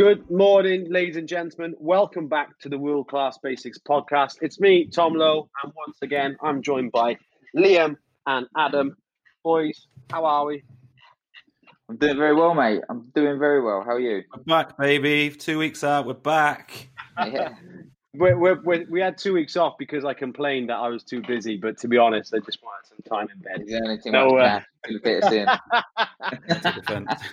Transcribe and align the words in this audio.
Good 0.00 0.30
morning, 0.30 0.90
ladies 0.90 1.16
and 1.16 1.28
gentlemen. 1.28 1.74
Welcome 1.78 2.26
back 2.26 2.58
to 2.60 2.70
the 2.70 2.78
World 2.78 3.08
Class 3.08 3.36
Basics 3.36 3.76
podcast. 3.78 4.38
It's 4.40 4.58
me, 4.58 4.86
Tom 4.86 5.12
Lowe, 5.12 5.50
and 5.62 5.74
once 5.76 5.98
again, 6.00 6.38
I'm 6.42 6.62
joined 6.62 6.90
by 6.90 7.18
Liam 7.54 7.96
and 8.26 8.46
Adam. 8.56 8.96
Boys, 9.44 9.88
how 10.08 10.24
are 10.24 10.46
we? 10.46 10.62
I'm 11.90 11.98
doing 11.98 12.16
very 12.16 12.34
well, 12.34 12.54
mate. 12.54 12.80
I'm 12.88 13.10
doing 13.14 13.38
very 13.38 13.60
well. 13.62 13.82
How 13.82 13.90
are 13.90 14.00
you? 14.00 14.22
We're 14.34 14.42
back, 14.44 14.78
baby. 14.78 15.36
Two 15.36 15.58
weeks 15.58 15.84
out, 15.84 16.06
we're 16.06 16.14
back. 16.14 16.88
Yeah. 17.18 17.52
We're, 18.14 18.38
we're, 18.38 18.60
we're, 18.62 18.86
we 18.88 19.00
had 19.02 19.18
two 19.18 19.34
weeks 19.34 19.54
off 19.58 19.74
because 19.78 20.06
I 20.06 20.14
complained 20.14 20.70
that 20.70 20.76
I 20.76 20.88
was 20.88 21.04
too 21.04 21.20
busy, 21.20 21.58
but 21.58 21.76
to 21.76 21.88
be 21.88 21.98
honest, 21.98 22.32
I 22.34 22.38
just 22.38 22.58
wanted 22.62 22.88
some 22.88 23.18
time 23.18 23.28
in 23.34 23.42
bed. 23.42 23.64
Yeah, 23.66 23.80
there 23.80 23.90
anything 23.90 24.12
No, 24.12 24.30
much 24.30 24.40
uh, 24.40 24.46
now? 24.46 24.64
Feel 24.86 24.96
a 24.96 25.00
bit 25.00 25.22
of 25.22 25.30
sin. 25.30 25.46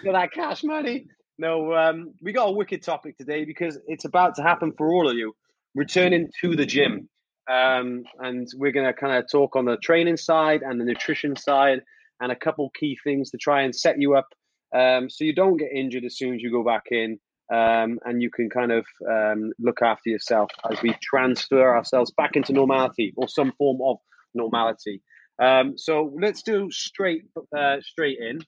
Took 0.03 0.13
that 0.13 0.31
cash 0.33 0.65
money. 0.65 1.07
No, 1.39 1.73
um, 1.73 2.13
we 2.21 2.33
got 2.33 2.49
a 2.49 2.51
wicked 2.51 2.81
topic 2.81 3.17
today 3.17 3.45
because 3.45 3.77
it's 3.87 4.05
about 4.05 4.35
to 4.35 4.43
happen 4.43 4.73
for 4.77 4.91
all 4.91 5.09
of 5.09 5.15
you. 5.15 5.35
Returning 5.75 6.29
to 6.41 6.55
the 6.55 6.65
gym, 6.65 7.07
um, 7.47 8.03
and 8.19 8.47
we're 8.55 8.71
going 8.71 8.87
to 8.87 8.93
kind 8.93 9.13
of 9.13 9.29
talk 9.31 9.55
on 9.55 9.65
the 9.65 9.77
training 9.77 10.17
side 10.17 10.61
and 10.63 10.81
the 10.81 10.85
nutrition 10.85 11.35
side, 11.35 11.81
and 12.19 12.31
a 12.31 12.35
couple 12.35 12.71
key 12.79 12.97
things 13.03 13.29
to 13.31 13.37
try 13.37 13.61
and 13.61 13.75
set 13.75 14.01
you 14.01 14.15
up 14.15 14.27
um, 14.75 15.09
so 15.09 15.23
you 15.23 15.33
don't 15.33 15.57
get 15.57 15.71
injured 15.73 16.03
as 16.03 16.17
soon 16.17 16.35
as 16.35 16.41
you 16.41 16.51
go 16.51 16.63
back 16.63 16.85
in, 16.91 17.19
um, 17.53 17.99
and 18.03 18.21
you 18.21 18.29
can 18.29 18.49
kind 18.49 18.71
of 18.71 18.85
um, 19.09 19.51
look 19.59 19.81
after 19.81 20.09
yourself 20.09 20.49
as 20.69 20.81
we 20.81 20.95
transfer 21.01 21.75
ourselves 21.75 22.11
back 22.11 22.35
into 22.35 22.53
normality 22.53 23.13
or 23.15 23.27
some 23.27 23.53
form 23.57 23.77
of 23.81 23.97
normality. 24.33 25.01
Um, 25.41 25.77
so 25.77 26.11
let's 26.19 26.41
do 26.41 26.69
straight 26.71 27.23
uh, 27.55 27.77
straight 27.81 28.17
in. 28.19 28.41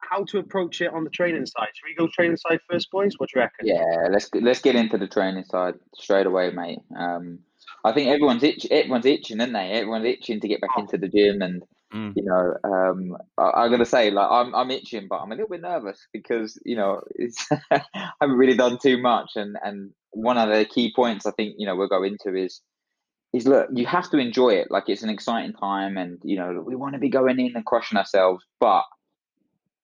How 0.00 0.24
to 0.24 0.38
approach 0.38 0.80
it 0.80 0.92
on 0.92 1.04
the 1.04 1.10
training 1.10 1.46
side? 1.46 1.68
Should 1.74 1.86
we 1.86 1.94
go 1.94 2.08
training 2.12 2.36
side 2.36 2.60
first, 2.70 2.90
boys? 2.90 3.14
What 3.18 3.28
do 3.32 3.40
you 3.40 3.42
reckon? 3.42 3.66
yeah, 3.66 4.08
let's 4.10 4.30
let's 4.34 4.60
get 4.60 4.76
into 4.76 4.98
the 4.98 5.08
training 5.08 5.44
side 5.44 5.74
straight 5.94 6.26
away, 6.26 6.50
mate. 6.50 6.80
Um, 6.96 7.40
I 7.84 7.92
think 7.92 8.08
everyone's 8.08 8.42
itch, 8.42 8.66
everyone's 8.70 9.06
itching, 9.06 9.40
isn't 9.40 9.52
they? 9.52 9.72
Everyone's 9.72 10.06
itching 10.06 10.40
to 10.40 10.48
get 10.48 10.60
back 10.60 10.78
into 10.78 10.98
the 10.98 11.08
gym, 11.08 11.42
and 11.42 11.62
Mm. 11.92 12.12
you 12.14 12.22
know, 12.22 12.54
um, 12.64 13.16
I, 13.38 13.62
I'm 13.62 13.70
gonna 13.70 13.86
say 13.86 14.10
like 14.10 14.28
I'm 14.30 14.54
I'm 14.54 14.70
itching, 14.70 15.06
but 15.08 15.20
I'm 15.20 15.32
a 15.32 15.34
little 15.34 15.48
bit 15.48 15.62
nervous 15.62 16.06
because 16.12 16.60
you 16.66 16.76
know 16.76 17.00
it's 17.14 17.48
I 17.70 17.82
haven't 18.20 18.36
really 18.36 18.56
done 18.56 18.78
too 18.78 19.00
much, 19.00 19.32
and 19.36 19.56
and 19.62 19.92
one 20.10 20.36
of 20.36 20.50
the 20.50 20.66
key 20.66 20.92
points 20.94 21.24
I 21.24 21.30
think 21.30 21.54
you 21.56 21.66
know 21.66 21.76
we'll 21.76 21.88
go 21.88 22.02
into 22.02 22.34
is 22.34 22.60
is 23.32 23.46
look, 23.46 23.68
you 23.74 23.86
have 23.86 24.10
to 24.10 24.18
enjoy 24.18 24.50
it. 24.50 24.70
Like 24.70 24.84
it's 24.88 25.02
an 25.02 25.10
exciting 25.10 25.54
time, 25.54 25.96
and 25.96 26.18
you 26.22 26.36
know 26.36 26.62
we 26.66 26.76
want 26.76 26.92
to 26.94 26.98
be 26.98 27.08
going 27.08 27.40
in 27.40 27.56
and 27.56 27.64
crushing 27.64 27.96
ourselves, 27.98 28.44
but 28.60 28.84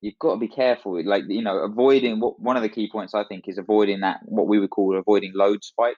you've 0.05 0.19
got 0.19 0.35
to 0.35 0.41
be 0.41 0.49
careful. 0.49 1.03
Like 1.03 1.25
you 1.29 1.43
know, 1.43 1.57
avoiding 1.59 2.21
what 2.21 2.39
one 2.39 2.57
of 2.57 2.63
the 2.63 2.69
key 2.69 2.91
points 2.93 3.15
I 3.15 3.25
think 3.25 3.45
is 3.49 3.57
avoiding 3.57 4.01
that 4.01 4.21
what 4.25 4.47
we 4.47 4.61
would 4.61 4.71
call 4.71 4.99
avoiding 4.99 5.33
load 5.35 5.65
spike. 5.65 5.97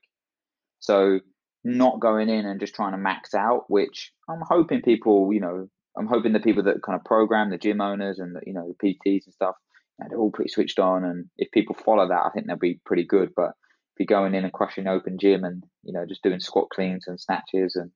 So 0.79 1.19
not 1.65 2.01
going 2.01 2.29
in 2.29 2.47
and 2.47 2.61
just 2.61 2.75
trying 2.75 2.93
to 2.93 2.99
max 2.99 3.35
out, 3.35 3.65
which 3.69 4.13
I'm 4.29 4.43
hoping 4.49 4.83
people, 4.83 5.33
you 5.33 5.41
know, 5.41 5.69
I'm 5.99 6.07
hoping 6.07 6.33
the 6.33 6.41
people 6.41 6.63
that 6.65 6.83
kind 6.85 6.97
of 6.97 7.05
program 7.05 7.51
the 7.51 7.59
gym 7.59 7.81
owners 7.81 8.21
and 8.21 8.37
the, 8.37 8.41
you 8.47 8.53
know 8.53 8.73
the 8.81 8.95
PTs 8.95 9.25
and 9.27 9.35
stuff, 9.35 9.57
they're 9.99 10.19
all 10.19 10.31
pretty 10.31 10.51
switched 10.51 10.79
on. 10.79 11.05
And 11.05 11.27
if 11.37 11.51
people 11.51 11.75
follow 11.75 12.07
that, 12.07 12.23
I 12.25 12.31
think 12.33 12.47
they'll 12.47 12.57
be 12.57 12.81
pretty 12.87 13.05
good. 13.05 13.31
But 13.35 13.51
if 13.95 13.99
you're 13.99 14.19
going 14.19 14.37
in 14.37 14.45
and 14.45 14.53
crushing 14.53 14.87
open 14.87 15.19
gym 15.19 15.43
and 15.43 15.65
you 15.83 15.93
know 15.93 16.07
just 16.07 16.23
doing 16.23 16.39
squat 16.39 16.69
cleans 16.73 17.09
and 17.09 17.21
snatches 17.21 17.75
and 17.75 17.91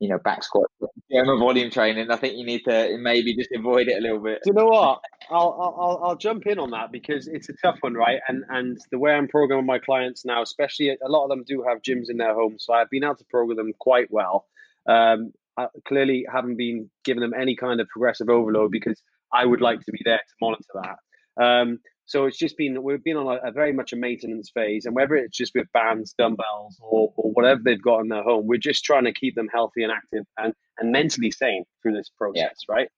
you 0.00 0.08
know 0.08 0.18
back 0.18 0.42
squats, 0.44 0.72
general 1.10 1.38
volume 1.38 1.70
training, 1.70 2.10
I 2.10 2.16
think 2.16 2.36
you 2.36 2.44
need 2.46 2.62
to 2.64 2.96
maybe 3.00 3.34
just 3.34 3.50
avoid 3.54 3.88
it 3.88 3.98
a 3.98 4.00
little 4.00 4.20
bit. 4.20 4.40
Do 4.44 4.50
you 4.50 4.54
know 4.54 4.66
what? 4.66 5.00
I'll, 5.30 5.56
I'll 5.60 5.76
I'll- 5.80 6.00
I'll 6.04 6.16
jump 6.16 6.46
in 6.46 6.58
on 6.58 6.70
that 6.70 6.92
because 6.92 7.26
it's 7.28 7.48
a 7.48 7.52
tough 7.54 7.78
one, 7.80 7.94
right? 7.94 8.20
And 8.28 8.44
and 8.48 8.78
the 8.90 8.98
way 8.98 9.12
I'm 9.12 9.28
programming 9.28 9.66
my 9.66 9.78
clients 9.78 10.24
now, 10.24 10.42
especially 10.42 10.90
a 10.90 11.08
lot 11.08 11.24
of 11.24 11.30
them 11.30 11.44
do 11.46 11.64
have 11.68 11.82
gyms 11.82 12.10
in 12.10 12.16
their 12.18 12.34
homes, 12.34 12.64
so 12.66 12.72
I've 12.72 12.90
been 12.90 13.04
able 13.04 13.16
to 13.16 13.24
program 13.24 13.56
them 13.56 13.72
quite 13.78 14.10
well. 14.10 14.46
Um, 14.86 15.32
I 15.56 15.66
clearly 15.86 16.24
haven't 16.32 16.56
been 16.56 16.88
giving 17.04 17.20
them 17.20 17.34
any 17.34 17.56
kind 17.56 17.80
of 17.80 17.88
progressive 17.88 18.28
overload 18.28 18.70
because 18.70 19.02
I 19.32 19.44
would 19.44 19.60
like 19.60 19.80
to 19.84 19.92
be 19.92 20.00
there 20.04 20.18
to 20.18 20.34
monitor 20.40 20.62
that. 20.74 21.42
Um, 21.44 21.80
so 22.08 22.24
it's 22.24 22.38
just 22.38 22.56
been 22.56 22.82
we've 22.82 23.04
been 23.04 23.18
on 23.18 23.26
a, 23.26 23.48
a 23.48 23.52
very 23.52 23.72
much 23.72 23.92
a 23.92 23.96
maintenance 23.96 24.50
phase, 24.50 24.86
and 24.86 24.94
whether 24.94 25.14
it's 25.14 25.36
just 25.36 25.54
with 25.54 25.70
bands, 25.72 26.14
dumbbells, 26.16 26.78
or, 26.80 27.12
or 27.16 27.30
whatever 27.32 27.60
they've 27.62 27.82
got 27.82 28.00
in 28.00 28.08
their 28.08 28.22
home, 28.22 28.46
we're 28.46 28.58
just 28.58 28.82
trying 28.82 29.04
to 29.04 29.12
keep 29.12 29.34
them 29.34 29.48
healthy 29.52 29.82
and 29.82 29.92
active 29.92 30.24
and 30.38 30.54
and 30.78 30.90
mentally 30.90 31.30
sane 31.30 31.64
through 31.82 31.92
this 31.92 32.10
process, 32.16 32.56
right? 32.66 32.88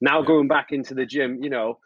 Now 0.00 0.22
going 0.22 0.46
back 0.46 0.68
into 0.70 0.94
the 0.94 1.04
gym, 1.04 1.42
you 1.42 1.50
know, 1.50 1.78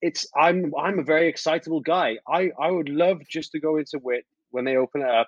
it's 0.00 0.28
I'm 0.36 0.72
I'm 0.78 1.00
a 1.00 1.02
very 1.02 1.26
excitable 1.26 1.80
guy. 1.80 2.18
I 2.28 2.50
I 2.60 2.70
would 2.70 2.88
love 2.88 3.20
just 3.28 3.50
to 3.52 3.60
go 3.60 3.78
into 3.78 3.98
WIT 3.98 4.24
when 4.50 4.64
they 4.64 4.76
open 4.76 5.00
it 5.02 5.10
up, 5.10 5.26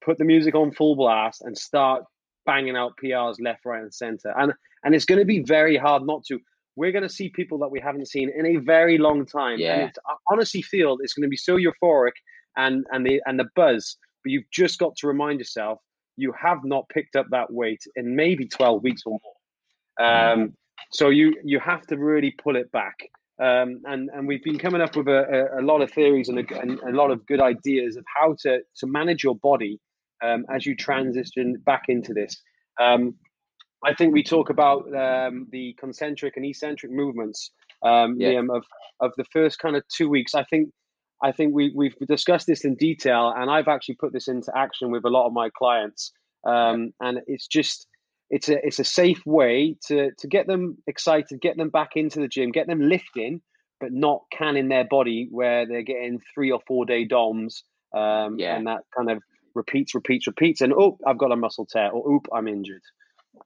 put 0.00 0.16
the 0.16 0.24
music 0.24 0.54
on 0.54 0.70
full 0.70 0.94
blast, 0.94 1.42
and 1.42 1.58
start 1.58 2.04
banging 2.44 2.76
out 2.76 2.92
PRs 3.02 3.36
left, 3.40 3.66
right, 3.66 3.82
and 3.82 3.92
center. 3.92 4.32
And 4.38 4.52
and 4.84 4.94
it's 4.94 5.06
going 5.06 5.18
to 5.18 5.24
be 5.24 5.40
very 5.40 5.76
hard 5.76 6.06
not 6.06 6.24
to. 6.26 6.38
We're 6.76 6.92
going 6.92 7.02
to 7.02 7.08
see 7.08 7.30
people 7.30 7.58
that 7.58 7.70
we 7.70 7.80
haven't 7.80 8.06
seen 8.06 8.30
in 8.36 8.46
a 8.46 8.56
very 8.56 8.98
long 8.98 9.26
time. 9.26 9.58
Yeah. 9.58 9.74
And 9.74 9.82
it's, 9.88 9.98
I 10.06 10.14
honestly 10.30 10.62
feel 10.62 10.98
it's 11.00 11.14
going 11.14 11.24
to 11.24 11.28
be 11.28 11.36
so 11.36 11.56
euphoric 11.56 12.12
and 12.56 12.84
and 12.92 13.04
the 13.04 13.20
and 13.26 13.38
the 13.38 13.48
buzz. 13.54 13.96
But 14.22 14.30
you've 14.32 14.50
just 14.52 14.78
got 14.78 14.96
to 14.96 15.06
remind 15.06 15.38
yourself 15.38 15.80
you 16.16 16.32
have 16.40 16.58
not 16.64 16.88
picked 16.88 17.16
up 17.16 17.26
that 17.30 17.52
weight 17.52 17.82
in 17.96 18.14
maybe 18.14 18.46
twelve 18.46 18.82
weeks 18.82 19.02
or 19.06 19.18
more. 19.22 20.06
Um, 20.06 20.54
so 20.92 21.08
you 21.08 21.34
you 21.44 21.58
have 21.60 21.86
to 21.88 21.96
really 21.96 22.34
pull 22.42 22.56
it 22.56 22.70
back. 22.72 22.96
Um, 23.38 23.82
and 23.84 24.08
and 24.14 24.26
we've 24.26 24.42
been 24.42 24.58
coming 24.58 24.80
up 24.80 24.96
with 24.96 25.08
a, 25.08 25.50
a, 25.56 25.60
a 25.60 25.62
lot 25.62 25.82
of 25.82 25.90
theories 25.90 26.28
and 26.28 26.38
a, 26.38 26.60
and 26.60 26.80
a 26.80 26.92
lot 26.92 27.10
of 27.10 27.26
good 27.26 27.40
ideas 27.40 27.96
of 27.96 28.04
how 28.14 28.34
to 28.40 28.60
to 28.78 28.86
manage 28.86 29.22
your 29.22 29.36
body 29.36 29.78
um, 30.22 30.44
as 30.54 30.64
you 30.64 30.74
transition 30.74 31.56
back 31.64 31.84
into 31.88 32.14
this. 32.14 32.40
Um, 32.80 33.14
I 33.84 33.94
think 33.94 34.12
we 34.14 34.22
talk 34.22 34.50
about 34.50 34.86
um, 34.94 35.46
the 35.50 35.74
concentric 35.78 36.36
and 36.36 36.44
eccentric 36.46 36.90
movements, 36.92 37.50
um, 37.82 38.16
Yeah. 38.18 38.30
Liam, 38.30 38.54
of 38.56 38.64
of 39.00 39.12
the 39.16 39.24
first 39.24 39.58
kind 39.58 39.76
of 39.76 39.82
two 39.94 40.08
weeks. 40.08 40.34
I 40.34 40.44
think 40.44 40.70
I 41.22 41.32
think 41.32 41.54
we 41.54 41.72
we've 41.74 41.96
discussed 42.08 42.46
this 42.46 42.64
in 42.64 42.74
detail, 42.76 43.32
and 43.36 43.50
I've 43.50 43.68
actually 43.68 43.96
put 43.96 44.12
this 44.12 44.28
into 44.28 44.50
action 44.56 44.90
with 44.90 45.04
a 45.04 45.10
lot 45.10 45.26
of 45.26 45.32
my 45.32 45.50
clients. 45.56 46.12
Um, 46.46 46.92
and 47.00 47.20
it's 47.26 47.46
just 47.46 47.86
it's 48.30 48.48
a 48.48 48.64
it's 48.66 48.78
a 48.78 48.84
safe 48.84 49.20
way 49.26 49.76
to 49.88 50.10
to 50.18 50.26
get 50.28 50.46
them 50.46 50.78
excited, 50.86 51.40
get 51.40 51.56
them 51.56 51.70
back 51.70 51.90
into 51.96 52.20
the 52.20 52.28
gym, 52.28 52.50
get 52.52 52.66
them 52.66 52.80
lifting, 52.80 53.40
but 53.80 53.92
not 53.92 54.22
canning 54.32 54.68
their 54.68 54.84
body 54.84 55.28
where 55.30 55.66
they're 55.66 55.82
getting 55.82 56.18
three 56.34 56.50
or 56.50 56.60
four 56.66 56.86
day 56.86 57.04
DOMs, 57.04 57.62
um, 57.94 58.38
Yeah. 58.38 58.56
and 58.56 58.66
that 58.66 58.82
kind 58.96 59.10
of 59.10 59.22
repeats, 59.54 59.94
repeats, 59.94 60.26
repeats, 60.26 60.60
and 60.60 60.72
oh, 60.72 60.98
I've 61.06 61.18
got 61.18 61.32
a 61.32 61.36
muscle 61.36 61.66
tear, 61.66 61.90
or 61.90 62.10
oop, 62.10 62.26
I'm 62.32 62.48
injured. 62.48 62.82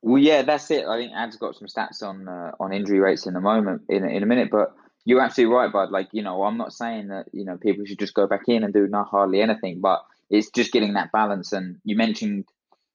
Well, 0.02 0.22
yeah, 0.22 0.42
that's 0.42 0.70
it. 0.70 0.86
I 0.86 0.98
think 0.98 1.12
Ad's 1.14 1.36
got 1.36 1.56
some 1.56 1.68
stats 1.68 2.02
on 2.02 2.28
uh, 2.28 2.52
on 2.60 2.72
injury 2.72 3.00
rates 3.00 3.26
in 3.26 3.34
the 3.34 3.40
moment 3.40 3.82
in 3.88 4.04
in 4.08 4.22
a 4.22 4.26
minute, 4.26 4.48
but 4.50 4.74
you're 5.04 5.20
absolutely 5.20 5.54
right, 5.54 5.72
bud. 5.72 5.90
Like 5.90 6.08
you 6.12 6.22
know, 6.22 6.42
I'm 6.44 6.56
not 6.56 6.72
saying 6.72 7.08
that 7.08 7.26
you 7.32 7.44
know 7.44 7.56
people 7.56 7.84
should 7.84 7.98
just 7.98 8.14
go 8.14 8.26
back 8.26 8.42
in 8.48 8.64
and 8.64 8.72
do 8.72 8.86
not 8.86 9.08
hardly 9.08 9.40
anything, 9.42 9.80
but 9.80 10.02
it's 10.30 10.50
just 10.50 10.72
getting 10.72 10.94
that 10.94 11.12
balance. 11.12 11.52
And 11.52 11.76
you 11.84 11.96
mentioned, 11.96 12.44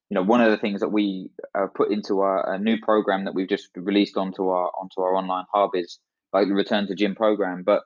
you 0.10 0.16
know, 0.16 0.24
one 0.24 0.42
of 0.42 0.52
the 0.52 0.58
things 0.58 0.82
that 0.82 0.90
we 0.90 1.30
uh, 1.54 1.68
put 1.76 1.92
into 1.92 2.22
our 2.22 2.54
a 2.54 2.60
new 2.60 2.78
program 2.82 3.26
that 3.26 3.36
we've 3.36 3.50
just 3.50 3.70
released 3.76 4.18
onto 4.18 4.48
our 4.50 4.72
onto 4.80 5.02
our 5.02 5.16
online 5.16 5.46
hub 5.54 5.72
is 5.74 6.00
like 6.34 6.48
the 6.48 6.54
return 6.54 6.88
to 6.88 6.96
gym 6.96 7.16
program, 7.16 7.64
but 7.64 7.84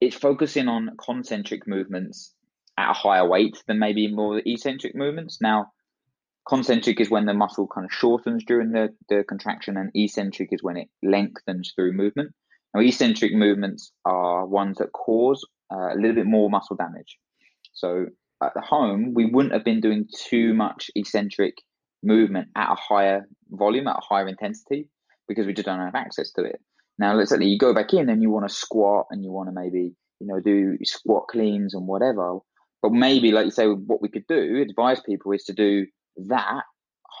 it's 0.00 0.16
focusing 0.16 0.68
on 0.68 0.96
concentric 0.98 1.66
movements 1.66 2.32
at 2.78 2.90
a 2.90 2.94
higher 2.94 3.26
weight 3.26 3.62
than 3.66 3.78
maybe 3.78 4.08
more 4.08 4.40
eccentric 4.44 4.94
movements. 4.94 5.40
Now, 5.40 5.72
concentric 6.48 7.00
is 7.00 7.10
when 7.10 7.26
the 7.26 7.34
muscle 7.34 7.66
kind 7.66 7.84
of 7.84 7.92
shortens 7.92 8.44
during 8.44 8.70
the, 8.70 8.94
the 9.08 9.24
contraction, 9.24 9.76
and 9.76 9.90
eccentric 9.94 10.50
is 10.52 10.62
when 10.62 10.76
it 10.76 10.88
lengthens 11.02 11.72
through 11.74 11.92
movement. 11.92 12.32
Now, 12.74 12.80
eccentric 12.80 13.32
movements 13.34 13.92
are 14.04 14.46
ones 14.46 14.78
that 14.78 14.92
cause 14.92 15.44
uh, 15.72 15.94
a 15.94 15.96
little 15.96 16.14
bit 16.14 16.26
more 16.26 16.50
muscle 16.50 16.76
damage. 16.76 17.16
So, 17.72 18.06
at 18.42 18.52
the 18.54 18.60
home, 18.60 19.14
we 19.14 19.26
wouldn't 19.26 19.54
have 19.54 19.64
been 19.64 19.80
doing 19.80 20.06
too 20.28 20.52
much 20.54 20.90
eccentric 20.94 21.54
movement 22.02 22.48
at 22.54 22.70
a 22.70 22.76
higher 22.76 23.26
volume, 23.50 23.88
at 23.88 23.96
a 23.96 24.06
higher 24.06 24.28
intensity, 24.28 24.88
because 25.26 25.46
we 25.46 25.54
just 25.54 25.66
don't 25.66 25.80
have 25.80 25.94
access 25.94 26.32
to 26.32 26.44
it. 26.44 26.60
Now, 26.98 27.14
let's 27.14 27.30
say 27.30 27.42
you 27.42 27.58
go 27.58 27.74
back 27.74 27.92
in 27.92 28.08
and 28.08 28.22
you 28.22 28.30
want 28.30 28.48
to 28.48 28.54
squat 28.54 29.06
and 29.10 29.24
you 29.24 29.30
want 29.30 29.48
to 29.48 29.52
maybe, 29.52 29.94
you 30.20 30.26
know, 30.26 30.40
do 30.40 30.78
squat 30.84 31.24
cleans 31.30 31.74
and 31.74 31.86
whatever. 31.86 32.38
But 32.82 32.92
maybe, 32.92 33.32
like 33.32 33.46
you 33.46 33.50
say, 33.50 33.66
what 33.66 34.00
we 34.00 34.08
could 34.08 34.26
do, 34.28 34.62
advise 34.62 35.00
people 35.00 35.32
is 35.32 35.44
to 35.44 35.52
do 35.52 35.86
that 36.16 36.62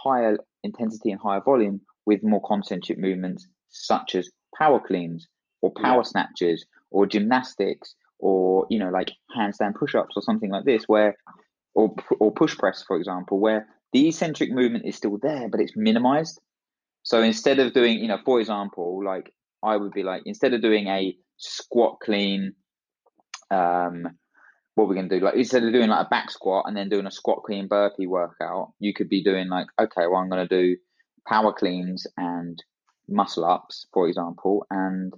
higher 0.04 0.36
intensity 0.62 1.10
and 1.10 1.20
higher 1.20 1.40
volume 1.40 1.80
with 2.06 2.22
more 2.22 2.42
concentric 2.42 2.98
movements, 2.98 3.46
such 3.68 4.14
as 4.14 4.30
power 4.56 4.80
cleans 4.80 5.26
or 5.62 5.72
power 5.82 6.04
snatches 6.04 6.64
or 6.90 7.06
gymnastics 7.06 7.94
or 8.18 8.66
you 8.70 8.78
know 8.78 8.88
like 8.90 9.10
handstand 9.36 9.74
push-ups 9.74 10.14
or 10.16 10.22
something 10.22 10.50
like 10.50 10.64
this, 10.64 10.84
where 10.86 11.16
or 11.74 11.94
or 12.18 12.32
push 12.32 12.56
press, 12.56 12.82
for 12.86 12.96
example, 12.96 13.38
where 13.38 13.66
the 13.92 14.08
eccentric 14.08 14.50
movement 14.50 14.84
is 14.86 14.96
still 14.96 15.18
there, 15.22 15.48
but 15.48 15.60
it's 15.60 15.76
minimized. 15.76 16.40
So 17.02 17.22
instead 17.22 17.60
of 17.60 17.72
doing, 17.72 18.00
you 18.00 18.08
know, 18.08 18.18
for 18.24 18.40
example, 18.40 19.04
like 19.04 19.32
I 19.62 19.76
would 19.76 19.92
be 19.92 20.02
like, 20.02 20.22
instead 20.24 20.54
of 20.54 20.62
doing 20.62 20.88
a 20.88 21.16
squat 21.36 21.98
clean 22.02 22.54
um, 23.50 24.08
what 24.76 24.88
we're 24.88 24.94
going 24.94 25.08
to 25.08 25.18
do. 25.18 25.24
Like 25.24 25.34
instead 25.34 25.64
of 25.64 25.72
doing 25.72 25.88
like 25.88 26.06
a 26.06 26.08
back 26.08 26.30
squat 26.30 26.66
and 26.68 26.76
then 26.76 26.88
doing 26.88 27.06
a 27.06 27.10
squat 27.10 27.42
clean 27.44 27.66
burpee 27.66 28.06
workout, 28.06 28.72
you 28.78 28.94
could 28.94 29.08
be 29.08 29.24
doing 29.24 29.48
like, 29.48 29.66
okay, 29.80 30.06
well, 30.06 30.16
I'm 30.20 30.28
going 30.28 30.46
to 30.46 30.62
do 30.62 30.76
power 31.26 31.52
cleans 31.52 32.06
and 32.16 32.62
muscle 33.08 33.44
ups, 33.44 33.86
for 33.92 34.06
example, 34.06 34.66
and 34.70 35.12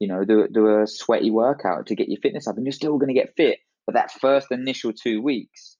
you 0.00 0.08
know, 0.08 0.24
do 0.24 0.48
do 0.48 0.80
a 0.80 0.86
sweaty 0.86 1.30
workout 1.30 1.86
to 1.86 1.94
get 1.94 2.08
your 2.08 2.20
fitness 2.20 2.48
up, 2.48 2.56
and 2.56 2.66
you're 2.66 2.72
still 2.72 2.98
going 2.98 3.14
to 3.14 3.14
get 3.14 3.34
fit. 3.36 3.58
But 3.86 3.94
that 3.94 4.10
first 4.10 4.48
initial 4.50 4.92
two 4.92 5.22
weeks, 5.22 5.76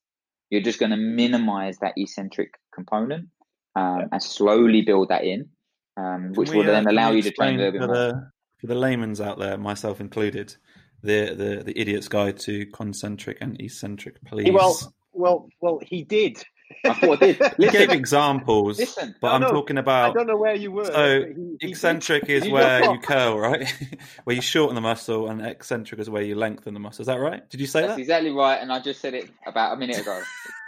you're 0.50 0.62
just 0.62 0.78
going 0.78 0.90
to 0.90 0.96
minimize 0.96 1.78
that 1.78 1.94
eccentric 1.96 2.52
component 2.74 3.30
um, 3.74 4.08
and 4.12 4.22
slowly 4.22 4.82
build 4.82 5.08
that 5.08 5.24
in, 5.24 5.48
um, 5.96 6.32
which 6.34 6.50
we, 6.50 6.58
will 6.58 6.64
then 6.64 6.86
uh, 6.86 6.90
allow 6.90 7.10
you 7.10 7.22
to 7.22 7.30
train 7.30 7.54
a 7.54 7.64
little 7.64 7.72
bit 7.72 7.80
for 7.80 7.86
more. 7.86 7.96
the, 7.96 8.30
for 8.60 8.66
the 8.66 8.74
layman's 8.74 9.20
out 9.20 9.38
there, 9.38 9.56
myself 9.56 10.00
included, 10.00 10.54
the, 11.02 11.34
the, 11.34 11.62
the 11.64 11.78
idiot's 11.80 12.08
guide 12.08 12.38
to 12.40 12.66
concentric 12.66 13.38
and 13.40 13.60
eccentric, 13.60 14.22
please. 14.24 14.52
Well, 14.52 14.76
well, 15.12 15.48
well, 15.60 15.80
he 15.84 16.02
did. 16.04 16.42
I 16.86 16.94
thought 16.94 17.22
I 17.22 17.26
did. 17.32 17.38
you 17.40 17.48
Listen, 17.66 17.78
gave 17.80 17.90
examples, 17.90 18.78
listen. 18.78 19.14
but 19.20 19.28
No, 19.28 19.34
I'm 19.34 19.40
no, 19.42 19.48
talking 19.50 19.76
about. 19.78 20.10
I 20.10 20.14
don't 20.14 20.26
know 20.26 20.36
where 20.38 20.54
you 20.54 20.72
were. 20.72 20.86
So 20.86 20.92
but 21.20 21.28
he- 21.28 21.34
he 21.34 21.56
did. 21.58 21.70
eccentric 21.70 22.28
is 22.30 22.46
You 22.46 22.52
where 22.52 22.82
you 22.90 22.98
curl, 23.02 23.38
right? 23.38 23.70
where 24.24 24.34
you 24.36 24.40
shorten 24.42 24.74
the 24.74 24.80
muscle, 24.80 25.28
and 25.28 25.44
eccentric 25.44 26.00
is 26.00 26.08
where 26.08 26.22
you 26.22 26.34
lengthen 26.34 26.72
the 26.72 26.80
muscle. 26.80 27.02
Is 27.02 27.08
that 27.08 27.16
right? 27.20 27.46
Did 27.50 27.60
you 27.60 27.66
say 27.66 27.82
That's 27.82 27.94
that? 27.96 28.00
exactly 28.00 28.30
right, 28.30 28.56
and 28.56 28.72
I 28.72 28.80
just 28.80 29.00
said 29.02 29.12
it 29.12 29.28
about 29.46 29.74
a 29.74 29.76
minute 29.76 29.98
ago. 30.00 30.22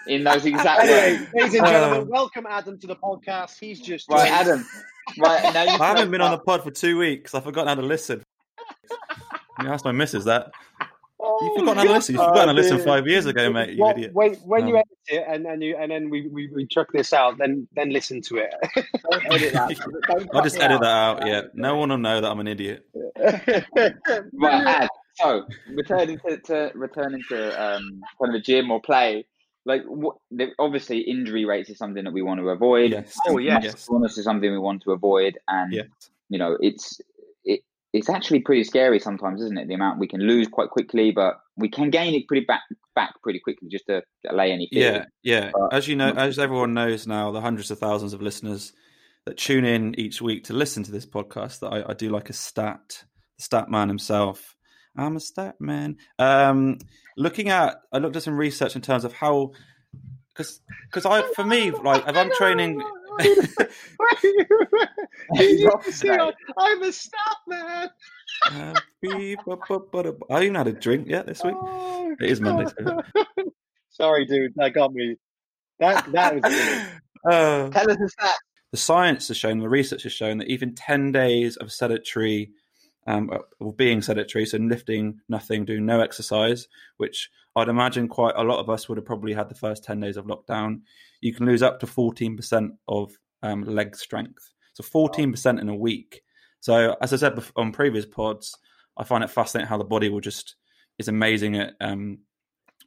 In 0.07 0.25
those 0.25 0.45
exact 0.45 0.83
Anyway, 0.83 1.19
words. 1.21 1.33
ladies 1.35 1.55
and 1.55 1.67
gentlemen, 1.67 2.01
Uh, 2.03 2.05
welcome 2.05 2.47
Adam 2.51 2.79
to 2.81 2.87
the 2.87 2.97
podcast. 2.97 3.59
He's 3.59 3.81
just 3.81 4.11
Right. 4.11 4.31
Adam. 4.31 4.67
Right 5.19 5.55
now, 5.55 5.63
you 5.63 5.71
I 5.71 5.73
haven't 5.87 6.03
spoke 6.03 6.11
been 6.11 6.21
on 6.21 6.31
the 6.33 6.39
pod 6.39 6.63
for 6.63 6.71
two 6.71 6.99
weeks. 6.99 7.35
I've 7.35 7.45
forgotten 7.45 7.69
how 7.69 7.77
to 7.77 7.83
listen. 7.87 8.23
You 9.63 9.69
asked 9.69 9.85
my 9.85 9.93
missus 9.93 10.25
that. 10.25 10.51
you 10.81 11.53
forgot 11.57 11.59
forgotten 11.59 11.77
how 11.79 11.85
to 11.85 11.93
listen. 11.93 12.15
You've 12.15 12.25
forgotten 12.25 12.49
how 12.49 12.55
to 12.55 12.61
listen 12.61 12.79
five 12.81 13.07
years 13.07 13.27
ago, 13.27 13.51
mate. 13.53 13.71
You 13.75 13.83
Well, 13.83 13.91
idiot. 13.93 14.11
When, 14.15 14.35
when 14.37 14.67
you 14.69 14.77
edit 14.77 14.89
it 15.09 15.25
and 15.29 15.45
then 15.45 15.61
you 15.63 15.77
and 15.77 15.91
then 15.91 16.11
we, 16.11 16.29
we, 16.29 16.51
we 16.55 16.67
chuck 16.67 16.89
this 16.93 17.13
out, 17.13 17.39
then 17.39 17.67
then 17.75 17.91
listen 17.91 18.21
to 18.23 18.37
it. 18.39 18.55
Don't 19.11 19.33
edit 19.33 19.53
that. 19.53 19.77
Don't 20.09 20.29
I'll 20.35 20.43
just 20.43 20.57
edit 20.57 20.83
out. 20.83 21.21
that 21.21 21.23
out. 21.23 21.27
Yeah, 21.27 21.43
no 21.55 21.77
one 21.77 21.91
will 21.91 21.99
know 21.99 22.21
that 22.21 22.31
I'm 22.31 22.41
an 22.41 22.49
idiot. 22.49 22.87
Right, 24.33 24.67
Ad. 24.67 24.89
So 25.15 25.47
returning 25.69 26.19
to, 26.27 26.39
to 26.39 26.73
returning 26.75 27.23
to 27.29 27.63
um, 27.63 28.01
kind 28.21 28.35
of 28.35 28.41
a 28.41 28.43
gym 28.43 28.71
or 28.73 28.81
play, 28.81 29.27
like 29.65 29.83
what, 29.85 30.17
obviously 30.59 30.99
injury 30.99 31.45
rates 31.45 31.71
is 31.71 31.79
something 31.79 32.03
that 32.05 32.13
we 32.13 32.21
want 32.23 32.41
to 32.41 32.49
avoid. 32.49 32.91
Yes. 32.91 33.17
Oh, 33.29 33.39
yes. 33.39 33.63
Yes. 33.63 33.89
Illness 33.89 34.19
is 34.19 34.25
something 34.25 34.51
we 34.51 34.59
want 34.59 34.83
to 34.83 34.91
avoid, 34.93 35.39
and 35.47 35.73
Yes. 35.73 35.87
you 36.29 36.39
know 36.39 36.57
it's 36.61 36.99
it 37.01 37.07
it's 37.95 38.11
actually 38.11 38.41
pretty 38.41 38.65
scary 38.65 38.99
sometimes, 38.99 39.41
isn't 39.41 39.57
it? 39.57 39.69
The 39.69 39.75
amount 39.75 40.01
we 40.01 40.09
can 40.09 40.21
lose 40.21 40.49
quite 40.49 40.69
quickly, 40.69 41.13
but 41.13 41.39
we 41.57 41.69
can 41.69 41.91
gain 41.91 42.13
it 42.15 42.27
pretty 42.27 42.45
back 42.45 42.63
back 42.97 43.15
pretty 43.23 43.39
quickly 43.39 43.69
just 43.71 43.87
to 43.87 44.03
allay 44.29 44.51
any 44.53 44.69
fear. 44.73 45.07
Yeah, 45.23 45.41
yeah. 45.41 45.51
But- 45.55 45.73
As 45.73 45.87
you 45.89 45.95
know, 45.97 46.11
as 46.11 46.39
everyone 46.39 46.75
knows 46.75 47.07
now, 47.07 47.31
the 47.31 47.41
hundreds 47.41 47.71
of 47.71 47.79
thousands 47.79 48.13
of 48.13 48.21
listeners 48.21 48.73
that 49.27 49.39
tune 49.39 49.65
in 49.65 49.99
each 49.99 50.21
week 50.21 50.45
to 50.45 50.53
listen 50.53 50.83
to 50.83 50.91
this 50.93 51.07
podcast, 51.07 51.61
that 51.61 51.69
I, 51.69 51.91
I 51.91 51.95
do 51.95 52.11
like 52.11 52.29
a 52.31 52.35
stat, 52.35 53.05
the 53.39 53.43
stat 53.45 53.71
man 53.71 53.89
himself. 53.89 54.55
I'm 54.97 55.17
a 55.17 55.21
stat 55.21 55.61
man. 55.61 55.97
Um, 56.19 56.79
looking 57.17 57.49
at, 57.49 57.77
I 57.93 57.99
looked 57.99 58.17
at 58.17 58.23
some 58.25 58.37
research 58.37 58.75
in 58.77 58.83
terms 58.83 59.05
of 59.05 59.13
how, 59.13 59.53
because 60.29 60.61
because 60.91 61.07
I, 61.07 61.23
for 61.35 61.45
me, 61.45 61.71
like 61.71 62.07
if 62.09 62.17
I'm 62.17 62.33
training. 62.33 62.83
You 65.35 65.71
I'm 66.59 66.83
a 66.83 66.93
stat 66.93 67.37
man. 67.47 67.91
Uh, 68.51 68.75
I 70.31 70.43
even 70.43 70.55
had 70.55 70.67
a 70.67 70.73
drink 70.73 71.09
yet 71.09 71.27
this 71.27 71.43
week. 71.43 71.55
Oh, 71.57 72.15
It 72.21 72.31
is 72.31 72.41
Monday, 72.41 72.71
Sorry, 73.91 74.27
dude, 74.27 74.53
that 74.57 74.75
got 74.75 74.93
me. 74.93 75.17
That 75.79 76.11
that 76.13 76.35
was. 76.35 76.89
Uh, 77.27 77.71
Tell 77.71 77.91
us 77.91 77.97
the 77.97 78.11
stats. 78.21 78.33
the 78.71 78.77
science 78.77 79.29
has 79.29 79.39
shown, 79.39 79.59
the 79.59 79.67
research 79.67 80.03
has 80.03 80.13
shown 80.13 80.37
that 80.37 80.49
even 80.49 80.75
10 80.75 81.11
days 81.11 81.57
of 81.57 81.73
sedentary, 81.73 82.51
um, 83.07 83.31
of 83.63 83.77
being 83.79 84.03
sedentary, 84.03 84.45
so 84.45 84.59
lifting 84.59 85.21
nothing, 85.27 85.65
doing 85.65 85.87
no 85.87 86.03
exercise, 86.03 86.69
which 86.99 87.31
I'd 87.57 87.71
imagine 87.71 88.09
quite 88.09 88.35
a 88.37 88.43
lot 88.45 88.59
of 88.59 88.69
us 88.69 88.91
would 88.91 88.99
have 88.99 89.07
probably 89.07 89.33
had 89.33 89.49
the 89.49 89.55
first 89.55 89.85
10 89.85 90.01
days 90.01 90.19
of 90.19 90.27
lockdown, 90.27 90.83
you 91.25 91.33
can 91.33 91.47
lose 91.47 91.63
up 91.63 91.81
to 91.81 91.87
14% 91.87 92.69
of 92.87 93.17
um, 93.43 93.65
leg 93.65 93.97
strength. 93.97 94.53
So 94.75 94.83
14% 94.85 95.59
in 95.59 95.69
a 95.71 95.75
week. 95.75 96.21
So, 96.61 96.97
as 97.01 97.13
I 97.13 97.17
said 97.17 97.39
on 97.57 97.73
previous 97.73 98.05
pods, 98.05 98.55
I 98.97 99.05
find 99.05 99.25
it 99.25 99.31
fascinating 99.31 99.69
how 99.69 99.79
the 99.79 99.85
body 99.85 100.11
will 100.11 100.21
just 100.21 100.57
is 100.99 101.09
amazing 101.09 101.57
at 101.57 101.75
um, 101.81 102.19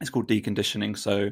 it's 0.00 0.10
called 0.10 0.28
deconditioning. 0.28 0.96
So 0.96 1.30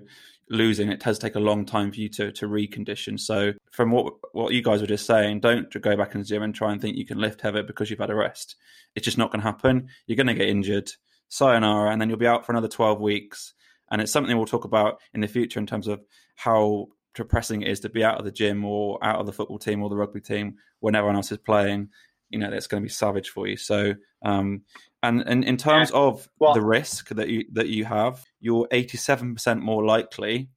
losing 0.49 0.91
it 0.91 1.01
does 1.01 1.19
take 1.19 1.35
a 1.35 1.41
long 1.41 1.65
time 1.65 1.93
for 1.93 2.01
you 2.01 2.09
to 2.09 2.33
to 2.33 2.47
recondition. 2.47 3.21
So 3.21 3.53
from 3.71 3.93
what 3.93 4.15
what 4.33 4.53
you 4.53 4.63
guys 4.63 4.81
were 4.81 4.87
just 4.87 5.07
saying, 5.07 5.41
don't 5.41 5.71
go 5.81 5.97
back 5.97 6.15
in 6.15 6.21
the 6.21 6.27
gym 6.27 6.43
and 6.43 6.55
try 6.55 6.73
and 6.73 6.81
think 6.81 6.97
you 6.97 7.07
can 7.07 7.19
lift 7.19 7.41
heavy 7.41 7.63
because 7.63 7.89
you've 7.89 8.01
had 8.01 8.11
a 8.11 8.17
rest. 8.17 8.57
It's 8.95 9.05
just 9.05 9.19
not 9.19 9.31
going 9.31 9.41
to 9.41 9.47
happen. 9.47 9.89
You're 10.07 10.17
going 10.17 10.27
to 10.27 10.35
get 10.35 10.49
injured, 10.49 10.91
sayonara, 11.29 11.93
and 11.93 12.01
then 12.01 12.09
you'll 12.09 12.19
be 12.19 12.27
out 12.27 12.45
for 12.45 12.53
another 12.53 12.69
twelve 12.69 13.01
weeks. 13.01 13.55
And 13.91 14.01
it's 14.01 14.11
something 14.11 14.37
we'll 14.37 14.47
talk 14.47 14.65
about 14.65 14.99
in 15.15 15.21
the 15.21 15.29
future 15.29 15.61
in 15.61 15.67
terms 15.67 15.87
of 15.87 16.01
how 16.35 16.89
depressing 17.17 17.63
it 17.63 17.69
is 17.69 17.81
to 17.81 17.89
be 17.89 18.05
out 18.05 18.19
of 18.19 18.25
the 18.25 18.31
gym 18.31 18.65
or 18.65 19.03
out 19.03 19.19
of 19.19 19.27
the 19.27 19.33
football 19.33 19.59
team 19.59 19.83
or 19.83 19.89
the 19.89 19.97
rugby 19.97 20.21
team 20.21 20.57
when 20.81 20.95
everyone 20.95 21.17
else 21.17 21.33
is 21.33 21.39
playing. 21.39 21.89
You 22.31 22.39
know, 22.39 22.51
that's 22.51 22.67
going 22.67 22.83
to 22.83 22.87
be 22.87 22.93
savage 22.93 23.31
for 23.31 23.47
you. 23.47 23.57
So, 23.57 23.95
um, 24.25 24.63
and, 25.03 25.23
and 25.27 25.45
in 25.45 25.57
terms 25.57 25.91
of 25.93 26.29
Well- 26.39 26.55
the 26.55 26.61
risk 26.61 27.09
that 27.11 27.29
you 27.29 27.45
that 27.53 27.69
you 27.69 27.85
have, 27.85 28.25
you're 28.41 28.69
87% 28.73 29.61
more 29.61 29.85
likely 29.85 30.49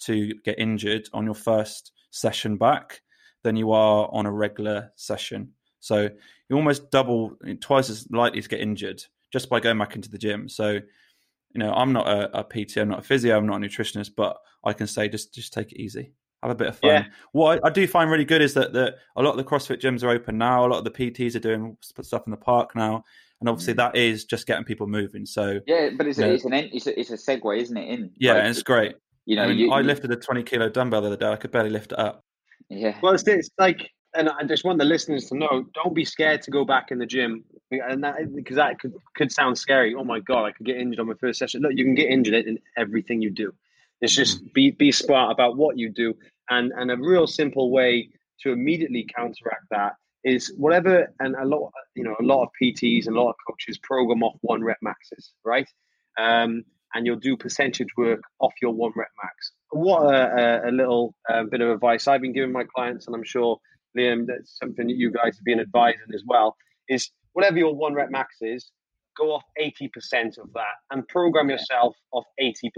to 0.00 0.34
get 0.44 0.58
injured 0.58 1.08
on 1.12 1.24
your 1.24 1.34
first 1.34 1.92
session 2.10 2.56
back 2.56 3.02
than 3.42 3.56
you 3.56 3.72
are 3.72 4.08
on 4.12 4.26
a 4.26 4.32
regular 4.32 4.92
session. 4.96 5.52
So 5.80 6.08
you're 6.48 6.58
almost 6.58 6.90
double, 6.90 7.36
twice 7.60 7.90
as 7.90 8.10
likely 8.10 8.42
to 8.42 8.48
get 8.48 8.60
injured 8.60 9.04
just 9.32 9.48
by 9.48 9.60
going 9.60 9.78
back 9.78 9.94
into 9.94 10.10
the 10.10 10.18
gym. 10.18 10.48
So, 10.48 10.80
you 11.54 11.60
know, 11.60 11.72
I'm 11.72 11.92
not 11.92 12.06
a, 12.06 12.40
a 12.40 12.44
PT, 12.44 12.78
I'm 12.78 12.88
not 12.88 13.00
a 13.00 13.02
physio, 13.02 13.36
I'm 13.36 13.46
not 13.46 13.56
a 13.56 13.66
nutritionist, 13.66 14.10
but 14.16 14.36
I 14.64 14.72
can 14.72 14.86
say 14.86 15.08
just 15.08 15.34
just 15.34 15.52
take 15.52 15.72
it 15.72 15.80
easy, 15.80 16.12
have 16.42 16.50
a 16.50 16.54
bit 16.54 16.68
of 16.68 16.78
fun. 16.78 16.90
Yeah. 16.90 17.04
What 17.32 17.60
I, 17.64 17.68
I 17.68 17.70
do 17.70 17.86
find 17.86 18.10
really 18.10 18.24
good 18.24 18.42
is 18.42 18.54
that 18.54 18.72
that 18.74 18.96
a 19.16 19.22
lot 19.22 19.30
of 19.30 19.36
the 19.36 19.44
CrossFit 19.44 19.80
gyms 19.80 20.02
are 20.02 20.10
open 20.10 20.38
now. 20.38 20.64
A 20.64 20.68
lot 20.68 20.78
of 20.78 20.84
the 20.84 20.90
PTs 20.90 21.34
are 21.34 21.40
doing 21.40 21.76
stuff 21.80 22.22
in 22.26 22.30
the 22.30 22.36
park 22.36 22.74
now, 22.76 23.04
and 23.40 23.48
obviously 23.48 23.74
mm. 23.74 23.78
that 23.78 23.96
is 23.96 24.24
just 24.24 24.46
getting 24.46 24.64
people 24.64 24.86
moving. 24.86 25.26
So 25.26 25.60
Yeah, 25.66 25.90
but 25.96 26.06
it's 26.06 26.18
Yeah. 26.18 26.26
a, 26.26 26.32
it's 26.34 26.44
an 26.44 26.52
it's 26.54 26.86
a, 26.86 27.00
it's 27.00 27.10
a 27.10 27.14
segue, 27.14 27.60
isn't 27.60 27.76
it? 27.76 27.88
In 27.88 28.10
yeah, 28.18 28.34
Like, 28.34 28.44
it's 28.44 28.62
great. 28.62 28.96
You 29.26 29.36
know, 29.36 29.44
I 29.44 29.48
mean, 29.48 29.58
you, 29.58 29.72
I 29.72 29.82
lifted 29.82 30.10
a 30.10 30.16
20 30.16 30.42
kilo 30.42 30.70
dumbbell 30.70 31.02
the 31.02 31.08
other 31.08 31.16
day. 31.16 31.30
I 31.30 31.36
could 31.36 31.50
barely 31.50 31.68
lift 31.68 31.92
it 31.92 31.98
up. 31.98 32.24
Yeah, 32.70 32.98
Well, 33.02 33.12
it's, 33.12 33.28
it's 33.28 33.50
like, 33.58 33.90
and 34.14 34.28
I 34.28 34.42
just 34.44 34.64
want 34.64 34.78
the 34.78 34.84
listeners 34.84 35.26
to 35.26 35.36
know: 35.36 35.64
don't 35.74 35.94
be 35.94 36.04
scared 36.04 36.42
to 36.42 36.50
go 36.50 36.64
back 36.64 36.90
in 36.90 36.98
the 36.98 37.06
gym, 37.06 37.44
and 37.70 38.02
that 38.04 38.34
because 38.34 38.56
that 38.56 38.78
could 38.80 38.94
could 39.14 39.32
sound 39.32 39.58
scary. 39.58 39.94
Oh 39.94 40.04
my 40.04 40.20
god, 40.20 40.44
I 40.44 40.52
could 40.52 40.66
get 40.66 40.76
injured 40.76 41.00
on 41.00 41.06
my 41.06 41.14
first 41.20 41.38
session. 41.38 41.62
Look, 41.62 41.72
you 41.74 41.84
can 41.84 41.94
get 41.94 42.10
injured 42.10 42.46
in 42.46 42.58
everything 42.76 43.22
you 43.22 43.30
do. 43.30 43.52
It's 44.00 44.14
just 44.14 44.52
be 44.54 44.70
be 44.70 44.92
smart 44.92 45.32
about 45.32 45.56
what 45.56 45.78
you 45.78 45.90
do, 45.90 46.14
and 46.50 46.72
and 46.76 46.90
a 46.90 46.96
real 46.96 47.26
simple 47.26 47.70
way 47.70 48.08
to 48.40 48.52
immediately 48.52 49.06
counteract 49.14 49.64
that 49.70 49.94
is 50.24 50.52
whatever. 50.56 51.12
And 51.20 51.34
a 51.36 51.44
lot, 51.44 51.72
you 51.94 52.04
know, 52.04 52.16
a 52.20 52.24
lot 52.24 52.44
of 52.44 52.48
PTs 52.60 53.06
and 53.06 53.16
a 53.16 53.20
lot 53.20 53.30
of 53.30 53.36
coaches 53.46 53.78
program 53.78 54.22
off 54.22 54.36
one 54.40 54.62
rep 54.62 54.78
maxes, 54.80 55.32
right? 55.44 55.68
Um, 56.18 56.64
and 56.94 57.04
you'll 57.04 57.16
do 57.16 57.36
percentage 57.36 57.88
work 57.96 58.20
off 58.40 58.54
your 58.62 58.72
one 58.72 58.92
rep 58.96 59.10
max. 59.22 59.52
What 59.70 60.02
a, 60.14 60.64
a, 60.66 60.70
a 60.70 60.72
little 60.72 61.14
uh, 61.28 61.44
bit 61.44 61.60
of 61.60 61.68
advice 61.68 62.08
I've 62.08 62.22
been 62.22 62.32
giving 62.32 62.52
my 62.52 62.64
clients, 62.64 63.06
and 63.06 63.14
I'm 63.14 63.24
sure 63.24 63.58
Liam, 63.96 64.26
that's 64.26 64.58
something 64.58 64.86
that 64.86 64.96
you 64.96 65.10
guys 65.10 65.36
have 65.36 65.44
been 65.44 65.60
advising 65.60 66.14
as 66.14 66.22
well. 66.26 66.56
Is 66.88 67.10
whatever 67.32 67.58
your 67.58 67.74
one 67.74 67.94
rep 67.94 68.10
max 68.10 68.36
is, 68.40 68.70
go 69.16 69.32
off 69.34 69.44
80% 69.60 70.38
of 70.38 70.52
that 70.54 70.76
and 70.90 71.06
program 71.08 71.50
yourself 71.50 71.96
off 72.12 72.24
80%. 72.40 72.70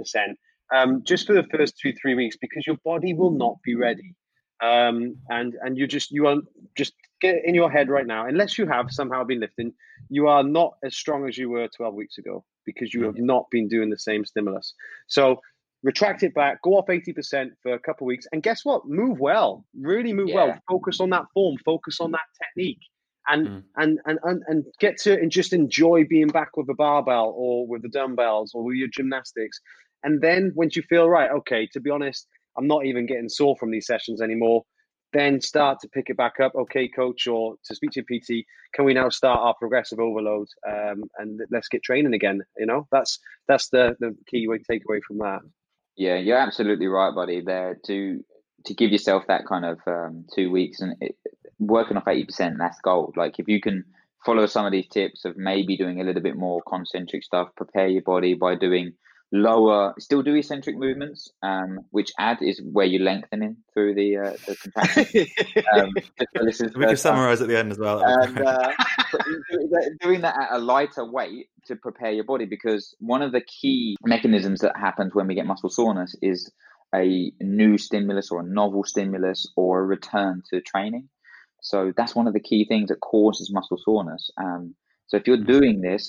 Um, 0.72 1.02
just 1.04 1.26
for 1.26 1.32
the 1.32 1.42
first 1.44 1.76
two 1.78 1.92
three 2.00 2.14
weeks 2.14 2.36
because 2.40 2.64
your 2.64 2.76
body 2.84 3.12
will 3.12 3.32
not 3.32 3.56
be 3.64 3.74
ready 3.74 4.14
um, 4.62 5.16
and 5.28 5.56
and 5.62 5.76
you 5.76 5.86
just 5.86 6.10
you 6.10 6.26
are 6.26 6.36
just 6.76 6.92
get 7.20 7.36
in 7.44 7.54
your 7.54 7.70
head 7.70 7.88
right 7.88 8.06
now 8.06 8.26
unless 8.26 8.58
you 8.58 8.66
have 8.66 8.90
somehow 8.90 9.24
been 9.24 9.40
lifting 9.40 9.72
you 10.08 10.28
are 10.28 10.42
not 10.42 10.74
as 10.84 10.96
strong 10.96 11.26
as 11.28 11.36
you 11.36 11.50
were 11.50 11.68
12 11.68 11.94
weeks 11.94 12.18
ago 12.18 12.44
because 12.64 12.94
you 12.94 13.04
have 13.04 13.18
not 13.18 13.46
been 13.50 13.68
doing 13.68 13.90
the 13.90 13.98
same 13.98 14.24
stimulus 14.24 14.74
so 15.06 15.40
retract 15.82 16.22
it 16.22 16.34
back 16.34 16.60
go 16.62 16.72
off 16.72 16.86
80% 16.86 17.50
for 17.62 17.72
a 17.72 17.78
couple 17.78 18.06
of 18.06 18.08
weeks 18.08 18.26
and 18.32 18.42
guess 18.42 18.64
what? 18.64 18.86
Move 18.86 19.18
well. 19.18 19.64
Really 19.78 20.12
move 20.12 20.30
well. 20.32 20.58
Focus 20.68 21.00
on 21.00 21.10
that 21.10 21.24
form. 21.34 21.56
Focus 21.64 22.00
on 22.00 22.12
that 22.12 22.26
technique. 22.42 22.80
And, 23.28 23.46
Mm. 23.48 23.62
and 23.76 23.98
and 24.06 24.18
and 24.24 24.42
and 24.48 24.64
get 24.80 24.96
to 25.02 25.12
and 25.12 25.30
just 25.30 25.52
enjoy 25.52 26.04
being 26.08 26.28
back 26.28 26.56
with 26.56 26.66
the 26.66 26.74
barbell 26.74 27.32
or 27.36 27.66
with 27.66 27.82
the 27.82 27.88
dumbbells 27.88 28.52
or 28.54 28.64
with 28.64 28.76
your 28.76 28.88
gymnastics. 28.88 29.60
And 30.02 30.20
then 30.20 30.52
once 30.56 30.74
you 30.74 30.82
feel 30.82 31.08
right 31.08 31.30
okay 31.30 31.66
to 31.72 31.80
be 31.80 31.90
honest 31.90 32.26
i'm 32.56 32.66
not 32.66 32.84
even 32.86 33.06
getting 33.06 33.28
sore 33.28 33.56
from 33.56 33.70
these 33.70 33.86
sessions 33.86 34.20
anymore. 34.20 34.64
Then 35.12 35.40
start 35.40 35.80
to 35.80 35.88
pick 35.88 36.08
it 36.08 36.16
back 36.16 36.38
up. 36.40 36.52
Okay, 36.54 36.86
coach, 36.88 37.26
or 37.26 37.56
to 37.64 37.74
speak 37.74 37.90
to 37.92 38.04
your 38.08 38.20
PT, 38.20 38.46
can 38.74 38.84
we 38.84 38.94
now 38.94 39.08
start 39.08 39.40
our 39.40 39.54
progressive 39.54 39.98
overload? 39.98 40.46
Um, 40.68 41.02
and 41.18 41.40
let's 41.50 41.66
get 41.68 41.82
training 41.82 42.14
again? 42.14 42.42
You 42.56 42.66
know, 42.66 42.86
that's 42.92 43.18
that's 43.48 43.68
the 43.70 43.96
the 43.98 44.16
key 44.28 44.46
way 44.46 44.58
takeaway 44.58 45.00
from 45.02 45.18
that. 45.18 45.40
Yeah, 46.00 46.16
you're 46.16 46.38
absolutely 46.38 46.86
right, 46.86 47.14
buddy. 47.14 47.42
There 47.42 47.78
to 47.84 48.24
to 48.64 48.74
give 48.74 48.90
yourself 48.90 49.24
that 49.28 49.46
kind 49.46 49.66
of 49.66 49.80
um, 49.86 50.24
two 50.34 50.50
weeks 50.50 50.80
and 50.80 50.96
it, 51.02 51.14
working 51.58 51.98
off 51.98 52.08
eighty 52.08 52.24
percent, 52.24 52.56
that's 52.58 52.80
gold. 52.80 53.18
Like 53.18 53.38
if 53.38 53.48
you 53.48 53.60
can 53.60 53.84
follow 54.24 54.46
some 54.46 54.64
of 54.64 54.72
these 54.72 54.88
tips 54.88 55.26
of 55.26 55.36
maybe 55.36 55.76
doing 55.76 56.00
a 56.00 56.04
little 56.04 56.22
bit 56.22 56.36
more 56.36 56.62
concentric 56.66 57.22
stuff, 57.22 57.50
prepare 57.54 57.88
your 57.88 58.00
body 58.00 58.32
by 58.32 58.54
doing 58.54 58.94
lower, 59.32 59.94
still 59.98 60.22
do 60.22 60.34
eccentric 60.34 60.76
movements, 60.76 61.30
um, 61.42 61.80
which 61.90 62.10
add 62.18 62.38
is 62.40 62.60
where 62.62 62.86
you're 62.86 63.02
lengthening 63.02 63.56
through 63.72 63.94
the 63.94 64.16
uh, 64.16 64.36
the 64.46 64.56
contraction. 64.56 65.26
um, 65.72 65.90
we 66.76 66.86
can 66.86 66.96
summarize 66.96 67.40
at 67.40 67.48
the 67.48 67.58
end 67.58 67.70
as 67.70 67.78
well. 67.78 68.02
And, 68.04 68.38
uh, 68.40 68.72
doing 70.00 70.22
that 70.22 70.36
at 70.36 70.48
a 70.52 70.58
lighter 70.58 71.04
weight 71.04 71.48
to 71.66 71.76
prepare 71.76 72.10
your 72.10 72.24
body, 72.24 72.44
because 72.44 72.94
one 72.98 73.22
of 73.22 73.32
the 73.32 73.40
key 73.40 73.96
mechanisms 74.04 74.60
that 74.60 74.76
happens 74.76 75.14
when 75.14 75.26
we 75.26 75.34
get 75.34 75.46
muscle 75.46 75.70
soreness 75.70 76.14
is 76.22 76.50
a 76.94 77.32
new 77.40 77.78
stimulus 77.78 78.30
or 78.30 78.40
a 78.40 78.44
novel 78.44 78.84
stimulus 78.84 79.46
or 79.56 79.80
a 79.80 79.84
return 79.84 80.42
to 80.50 80.60
training. 80.60 81.08
So 81.62 81.92
that's 81.96 82.14
one 82.14 82.26
of 82.26 82.32
the 82.32 82.40
key 82.40 82.64
things 82.64 82.88
that 82.88 83.00
causes 83.00 83.52
muscle 83.52 83.78
soreness. 83.84 84.30
Um, 84.38 84.74
so 85.06 85.16
if 85.16 85.26
you're 85.26 85.36
mm. 85.36 85.46
doing 85.46 85.80
this, 85.80 86.08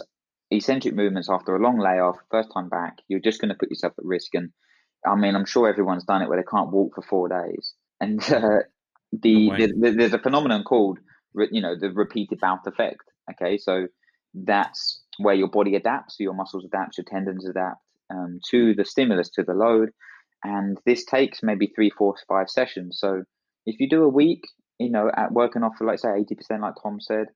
eccentric 0.52 0.94
movements 0.94 1.30
after 1.30 1.56
a 1.56 1.62
long 1.62 1.80
layoff, 1.80 2.18
first 2.30 2.50
time 2.54 2.70
back, 2.70 2.98
you're 3.08 3.20
just 3.20 3.42
going 3.42 3.50
to 3.50 3.56
put 3.56 3.70
yourself 3.70 3.94
at 3.98 4.06
risk. 4.06 4.36
And 4.36 4.50
I 5.06 5.16
mean, 5.16 5.36
I'm 5.36 5.46
sure 5.46 5.68
everyone's 5.68 6.04
done 6.04 6.22
it 6.22 6.30
where 6.30 6.38
they 6.38 6.50
can't 6.50 6.72
walk 6.72 6.96
for 6.96 7.02
four 7.02 7.30
days. 7.30 7.74
And 8.00 8.22
uh, 8.24 8.60
the, 9.12 9.52
the, 9.58 9.74
the, 9.80 9.92
there's 9.98 10.14
a 10.14 10.20
phenomenon 10.20 10.64
called, 10.64 11.00
you 11.52 11.62
know, 11.62 11.76
the 11.80 11.92
repeated 11.92 12.40
bout 12.40 12.68
effect. 12.68 13.02
Okay, 13.32 13.58
so 13.58 13.88
that's 14.34 15.04
where 15.20 15.36
your 15.36 15.48
body 15.50 15.76
adapts, 15.76 16.16
your 16.20 16.34
muscles 16.34 16.66
adapt, 16.66 16.98
your 16.98 17.06
tendons 17.06 17.48
adapt 17.48 17.80
um, 18.10 18.40
to 18.50 18.74
the 18.76 18.84
stimulus, 18.84 19.30
to 19.30 19.44
the 19.44 19.54
load, 19.54 19.90
and 20.44 20.78
this 20.86 21.06
takes 21.06 21.44
maybe 21.44 21.68
three, 21.68 21.92
four, 21.92 22.16
five 22.28 22.50
sessions. 22.50 22.98
So 23.00 23.24
if 23.66 23.80
you 23.80 23.88
do 23.88 24.04
a 24.04 24.10
week, 24.10 24.42
you 24.80 24.90
know, 24.90 25.12
at 25.16 25.32
working 25.32 25.64
off 25.64 25.74
for 25.78 25.86
like 25.86 26.00
say 26.00 26.10
eighty 26.18 26.36
percent, 26.36 26.62
like 26.62 26.74
Tom 26.82 27.00
said, 27.00 27.28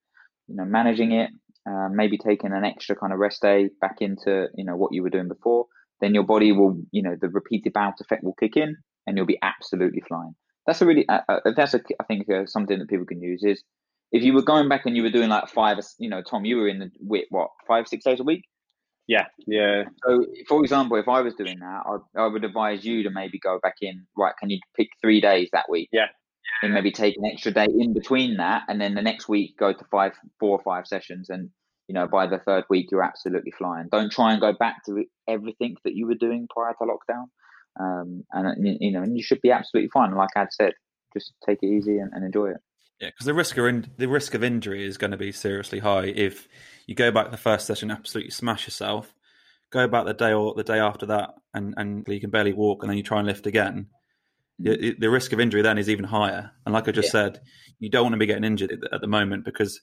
you 0.48 0.56
know, 0.56 0.66
managing 0.66 1.12
it, 1.12 1.30
uh, 1.70 1.90
maybe 1.92 2.18
taking 2.18 2.54
an 2.54 2.64
extra 2.64 2.96
kind 2.96 3.14
of 3.14 3.20
rest 3.20 3.42
day 3.42 3.70
back 3.82 3.98
into 4.02 4.48
you 4.56 4.64
know 4.64 4.76
what 4.76 4.94
you 4.94 5.04
were 5.04 5.10
doing 5.10 5.28
before, 5.28 5.66
then 6.02 6.14
your 6.14 6.24
body 6.24 6.52
will 6.52 6.78
you 6.92 7.02
know 7.02 7.16
the 7.20 7.30
repeated 7.30 7.74
bout 7.74 8.00
effect 8.02 8.24
will 8.24 8.36
kick 8.40 8.56
in 8.56 8.76
and 9.08 9.18
you'll 9.18 9.26
be 9.26 9.40
absolutely 9.42 10.02
flying. 10.08 10.36
That's 10.66 10.82
a 10.82 10.86
really 10.86 11.08
uh, 11.08 11.22
uh, 11.30 11.40
that's 11.56 11.74
a 11.74 11.82
I 12.00 12.04
think 12.06 12.30
uh, 12.30 12.46
something 12.46 12.80
that 12.80 12.90
people 12.90 13.06
can 13.06 13.22
use 13.22 13.44
is 13.44 13.64
if 14.12 14.24
you 14.24 14.34
were 14.34 14.42
going 14.42 14.70
back 14.70 14.86
and 14.86 14.96
you 14.96 15.04
were 15.04 15.12
doing 15.12 15.30
like 15.30 15.50
five 15.50 15.78
you 16.00 16.10
know 16.10 16.22
Tom 16.22 16.46
you 16.46 16.58
were 16.58 16.68
in 16.68 16.80
the 16.80 16.92
what 17.30 17.50
five 17.68 17.88
six 17.88 18.04
days 18.04 18.20
a 18.20 18.24
week. 18.24 18.44
Yeah, 19.08 19.26
yeah. 19.46 19.84
So, 20.04 20.26
for 20.48 20.64
example, 20.64 20.98
if 20.98 21.08
I 21.08 21.22
was 21.22 21.36
doing 21.36 21.60
that, 21.60 21.84
I, 21.86 22.22
I 22.24 22.26
would 22.26 22.44
advise 22.44 22.84
you 22.84 23.04
to 23.04 23.12
maybe 23.12 23.38
go 23.38 23.60
back 23.62 23.76
in. 23.82 24.08
Right? 24.18 24.34
Can 24.40 24.50
you 24.50 24.60
pick 24.76 24.90
three 25.00 25.22
days 25.22 25.50
that 25.54 25.66
week? 25.70 25.90
Yeah, 25.92 26.08
and 26.62 26.74
maybe 26.74 26.92
take 26.92 27.18
an 27.18 27.26
extra 27.26 27.52
day 27.52 27.66
in 27.66 27.94
between 27.94 28.38
that, 28.38 28.64
and 28.68 28.80
then 28.80 28.96
the 28.96 29.02
next 29.02 29.28
week 29.28 29.58
go 29.58 29.74
to 29.74 29.86
five, 29.92 30.14
four 30.40 30.58
or 30.58 30.64
five 30.64 30.88
sessions, 30.88 31.30
and 31.30 31.50
you 31.88 31.94
know 31.94 32.08
by 32.08 32.28
the 32.28 32.40
third 32.40 32.64
week 32.70 32.90
you're 32.92 33.04
absolutely 33.04 33.52
flying. 33.52 33.88
Don't 33.92 34.12
try 34.12 34.32
and 34.32 34.42
go 34.42 34.54
back 34.54 34.84
to 34.86 35.06
everything 35.28 35.76
that 35.84 35.96
you 35.96 36.08
were 36.08 36.16
doing 36.16 36.48
prior 36.50 36.74
to 36.74 36.86
lockdown, 36.86 37.26
um, 37.80 38.24
and 38.32 38.80
you 38.82 38.92
know, 38.92 39.02
and 39.02 39.18
you 39.18 39.24
should 39.24 39.42
be 39.42 39.52
absolutely 39.52 39.90
fine. 39.90 40.14
Like 40.16 40.30
I 40.36 40.48
said, 40.50 40.74
just 41.14 41.34
take 41.46 41.60
it 41.62 41.68
easy 41.68 41.98
and, 41.98 42.12
and 42.14 42.24
enjoy 42.24 42.52
it. 42.52 42.58
Yeah, 43.00 43.10
because 43.10 43.26
the 43.26 43.34
risk 43.34 43.58
of 43.58 43.66
in, 43.66 43.92
the 43.98 44.08
risk 44.08 44.34
of 44.34 44.44
injury 44.44 44.86
is 44.86 44.98
going 44.98 45.12
to 45.12 45.18
be 45.18 45.32
seriously 45.32 45.80
high 45.80 46.06
if 46.06 46.48
you 46.88 46.96
go 46.96 47.12
back 47.12 47.32
the 47.32 47.38
first 47.38 47.68
session, 47.68 47.92
absolutely 47.92 48.32
smash 48.32 48.66
yourself, 48.66 49.14
go 49.70 49.88
back 49.88 50.06
the 50.06 50.14
day 50.14 50.32
or 50.32 50.54
the 50.54 50.64
day 50.64 50.80
after 50.80 51.06
that, 51.08 51.32
and 51.54 51.74
and 51.78 52.08
you 52.08 52.22
can 52.22 52.30
barely 52.30 52.54
walk, 52.54 52.84
and 52.84 52.90
then 52.90 52.98
you 52.98 53.04
try 53.04 53.20
and 53.20 53.28
lift 53.28 53.48
again 53.48 53.88
the, 54.60 54.78
mm. 54.78 55.00
the 55.00 55.10
risk 55.10 55.34
of 55.34 55.40
injury 55.40 55.62
then 55.62 55.78
is 55.78 55.90
even 55.90 56.06
higher. 56.06 56.52
And 56.66 56.74
like 56.74 56.88
I 56.88 56.92
just 56.92 57.08
yeah. 57.08 57.24
said, 57.24 57.42
you 57.80 57.90
don't 57.90 58.04
want 58.04 58.14
to 58.14 58.20
be 58.20 58.26
getting 58.26 58.44
injured 58.44 58.88
at 58.92 59.02
the 59.02 59.08
moment 59.08 59.46
because 59.46 59.82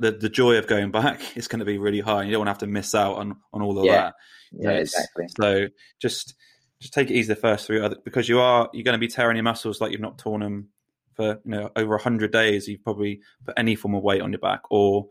the 0.00 0.12
the 0.12 0.28
joy 0.28 0.56
of 0.56 0.66
going 0.66 0.90
back 0.90 1.20
is 1.36 1.48
going 1.48 1.60
to 1.60 1.64
be 1.64 1.78
really 1.78 2.00
high. 2.00 2.20
And 2.20 2.28
you 2.28 2.32
don't 2.32 2.40
want 2.40 2.48
to 2.48 2.52
have 2.52 2.58
to 2.58 2.66
miss 2.66 2.94
out 2.94 3.16
on 3.16 3.36
on 3.52 3.62
all 3.62 3.78
of 3.78 3.84
yeah. 3.84 3.92
that. 3.92 4.14
Yeah, 4.52 4.70
exactly. 4.70 5.26
So 5.36 5.68
just 6.00 6.34
just 6.80 6.94
take 6.94 7.10
it 7.10 7.14
easy 7.14 7.28
the 7.28 7.40
first 7.40 7.66
three 7.66 7.86
because 8.04 8.28
you 8.28 8.40
are 8.40 8.68
you're 8.72 8.84
going 8.84 8.94
to 8.94 8.98
be 8.98 9.08
tearing 9.08 9.36
your 9.36 9.44
muscles 9.44 9.80
like 9.80 9.90
you've 9.90 10.00
not 10.00 10.18
torn 10.18 10.40
them 10.40 10.68
for 11.14 11.40
you 11.44 11.50
know 11.50 11.70
over 11.76 11.98
hundred 11.98 12.32
days. 12.32 12.68
You've 12.68 12.84
probably 12.84 13.20
put 13.44 13.54
any 13.58 13.74
form 13.74 13.94
of 13.94 14.02
weight 14.02 14.22
on 14.22 14.32
your 14.32 14.40
back 14.40 14.62
or 14.70 15.06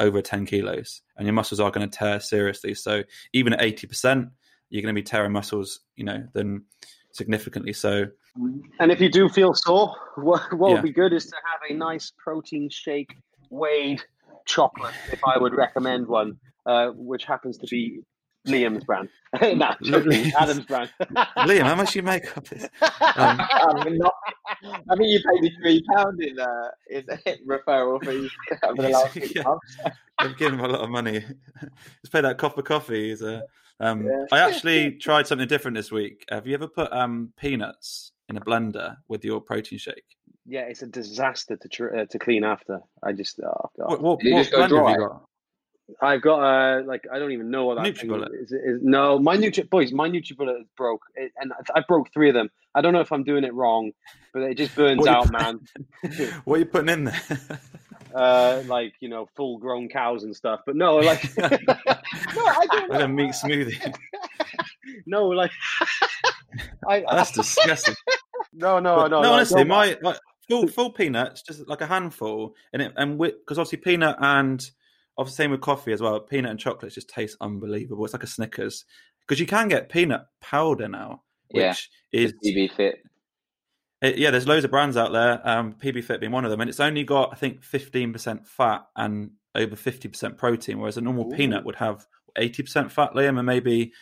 over 0.00 0.22
10 0.22 0.46
kilos 0.46 1.02
and 1.16 1.26
your 1.26 1.34
muscles 1.34 1.60
are 1.60 1.70
going 1.70 1.88
to 1.88 1.98
tear 1.98 2.18
seriously 2.18 2.74
so 2.74 3.02
even 3.34 3.52
at 3.52 3.60
80% 3.60 4.30
you're 4.70 4.82
going 4.82 4.94
to 4.94 4.98
be 4.98 5.04
tearing 5.04 5.30
muscles 5.30 5.80
you 5.94 6.04
know 6.04 6.26
then 6.32 6.64
significantly 7.12 7.72
so 7.72 8.06
and 8.78 8.92
if 8.92 9.00
you 9.00 9.10
do 9.10 9.28
feel 9.28 9.54
sore, 9.54 9.94
what, 10.16 10.52
what 10.52 10.68
yeah. 10.68 10.74
would 10.74 10.82
be 10.82 10.92
good 10.92 11.12
is 11.12 11.26
to 11.26 11.36
have 11.50 11.60
a 11.68 11.74
nice 11.74 12.12
protein 12.16 12.68
shake 12.70 13.16
weighed 13.50 14.02
chocolate, 14.46 14.94
if 15.12 15.20
I 15.24 15.36
would 15.38 15.54
recommend 15.54 16.06
one, 16.06 16.38
uh, 16.66 16.90
which 16.94 17.24
happens 17.24 17.58
to 17.58 17.66
be 17.66 18.00
Liam's 18.46 18.84
brand. 18.84 19.08
no, 19.42 19.74
Adam's 20.38 20.64
brand. 20.64 20.90
Liam, 21.00 21.62
how 21.62 21.74
much 21.74 21.94
you 21.96 22.02
make 22.02 22.36
of 22.36 22.48
this? 22.48 22.64
Um, 23.16 23.36
not, 23.98 24.14
I 24.62 24.96
think 24.96 25.08
you 25.08 25.20
paid 25.20 25.42
me 25.42 25.52
three 25.60 25.84
pound 25.94 26.22
in 26.22 26.38
uh, 26.38 26.68
in 26.88 27.04
referral 27.46 28.02
fees 28.04 28.30
over 28.62 28.82
the 28.82 28.88
last 28.88 29.16
yeah. 29.16 29.42
months. 29.42 29.76
I've 30.18 30.38
given 30.38 30.58
him 30.58 30.64
a 30.64 30.68
lot 30.68 30.80
of 30.80 30.90
money. 30.90 31.24
Just 32.00 32.12
pay 32.12 32.20
that 32.20 32.38
cup 32.38 32.56
of 32.56 32.64
coffee. 32.64 33.10
Is 33.10 33.22
a, 33.22 33.42
um, 33.80 34.04
yeah. 34.04 34.26
I 34.30 34.38
actually 34.40 34.92
tried 34.92 35.26
something 35.26 35.48
different 35.48 35.76
this 35.76 35.90
week. 35.90 36.24
Have 36.30 36.46
you 36.46 36.54
ever 36.54 36.68
put 36.68 36.92
um, 36.92 37.32
peanuts 37.36 38.12
in 38.30 38.36
a 38.36 38.40
blender 38.40 38.96
with 39.08 39.24
your 39.24 39.40
protein 39.40 39.78
shake. 39.78 40.04
Yeah, 40.46 40.62
it's 40.62 40.82
a 40.82 40.86
disaster 40.86 41.56
to 41.56 41.68
tr- 41.68 41.94
uh, 41.94 42.06
to 42.06 42.18
clean 42.18 42.44
after. 42.44 42.80
I 43.02 43.12
just 43.12 43.38
oh 43.40 43.70
God. 43.78 43.90
What, 43.90 44.00
what, 44.00 44.18
what 44.24 44.46
blender 44.46 44.88
have 44.88 45.00
you 45.00 45.08
got? 45.08 45.24
I've 46.00 46.22
got 46.22 46.40
uh 46.40 46.82
like 46.84 47.04
I 47.12 47.18
don't 47.18 47.32
even 47.32 47.50
know 47.50 47.66
what 47.66 47.76
that 47.76 47.84
NutriBullet. 47.84 48.28
is, 48.40 48.52
is. 48.52 48.80
No, 48.80 49.18
my 49.18 49.36
Nutri 49.36 49.68
boys, 49.68 49.92
my 49.92 50.08
NutriBullet 50.08 50.60
is 50.60 50.66
broke, 50.76 51.02
it, 51.16 51.32
and 51.36 51.52
I 51.74 51.82
broke 51.86 52.12
three 52.14 52.28
of 52.28 52.34
them. 52.34 52.48
I 52.74 52.80
don't 52.80 52.92
know 52.92 53.00
if 53.00 53.10
I'm 53.12 53.24
doing 53.24 53.42
it 53.42 53.52
wrong, 53.52 53.90
but 54.32 54.42
it 54.42 54.56
just 54.56 54.74
burns 54.76 55.06
out, 55.06 55.32
man. 55.32 55.60
what 56.44 56.56
are 56.56 56.58
you 56.60 56.66
putting 56.66 56.88
in 56.88 57.04
there? 57.04 57.20
uh, 58.14 58.62
like 58.66 58.94
you 59.00 59.08
know, 59.08 59.28
full 59.36 59.58
grown 59.58 59.88
cows 59.88 60.24
and 60.24 60.34
stuff. 60.34 60.60
But 60.66 60.76
no, 60.76 60.96
like 60.98 61.22
no, 61.38 61.48
I 61.48 62.66
don't. 62.70 62.90
Like 62.90 63.02
a 63.02 63.08
meat 63.08 63.32
smoothie. 63.32 63.94
no, 65.06 65.26
like 65.28 65.50
I, 66.88 67.04
that's 67.10 67.32
disgusting. 67.32 67.94
No, 68.52 68.78
no, 68.78 69.06
no. 69.06 69.22
No, 69.22 69.32
honestly, 69.32 69.64
my 69.64 69.96
like, 70.02 70.18
full 70.48 70.66
full 70.68 70.90
peanuts, 70.90 71.42
just 71.42 71.66
like 71.68 71.80
a 71.80 71.86
handful, 71.86 72.54
and 72.72 72.82
it 72.82 72.92
and 72.96 73.18
because 73.18 73.58
obviously 73.58 73.78
peanut 73.78 74.16
and 74.20 74.70
obviously 75.16 75.44
same 75.44 75.50
with 75.50 75.60
coffee 75.60 75.92
as 75.92 76.00
well. 76.00 76.18
Peanut 76.20 76.50
and 76.50 76.60
chocolate 76.60 76.92
just 76.92 77.08
taste 77.08 77.36
unbelievable. 77.40 78.04
It's 78.04 78.14
like 78.14 78.22
a 78.22 78.26
Snickers 78.26 78.84
because 79.20 79.40
you 79.40 79.46
can 79.46 79.68
get 79.68 79.88
peanut 79.88 80.26
powder 80.40 80.88
now, 80.88 81.22
which 81.50 81.90
yeah, 82.12 82.20
is 82.20 82.34
PB 82.44 82.72
Fit. 82.72 83.02
It, 84.02 84.18
yeah, 84.18 84.30
there's 84.30 84.46
loads 84.46 84.64
of 84.64 84.70
brands 84.70 84.96
out 84.96 85.12
there. 85.12 85.46
Um, 85.46 85.74
PB 85.74 86.04
Fit 86.04 86.20
being 86.20 86.32
one 86.32 86.44
of 86.44 86.50
them, 86.50 86.60
and 86.60 86.70
it's 86.70 86.80
only 86.80 87.04
got 87.04 87.30
I 87.32 87.36
think 87.36 87.62
15% 87.62 88.46
fat 88.46 88.86
and 88.96 89.32
over 89.54 89.76
50% 89.76 90.36
protein, 90.36 90.78
whereas 90.78 90.96
a 90.96 91.00
normal 91.00 91.32
Ooh. 91.32 91.36
peanut 91.36 91.64
would 91.64 91.76
have 91.76 92.06
80% 92.36 92.90
fat, 92.90 93.12
Liam, 93.14 93.38
and 93.38 93.46
maybe 93.46 93.92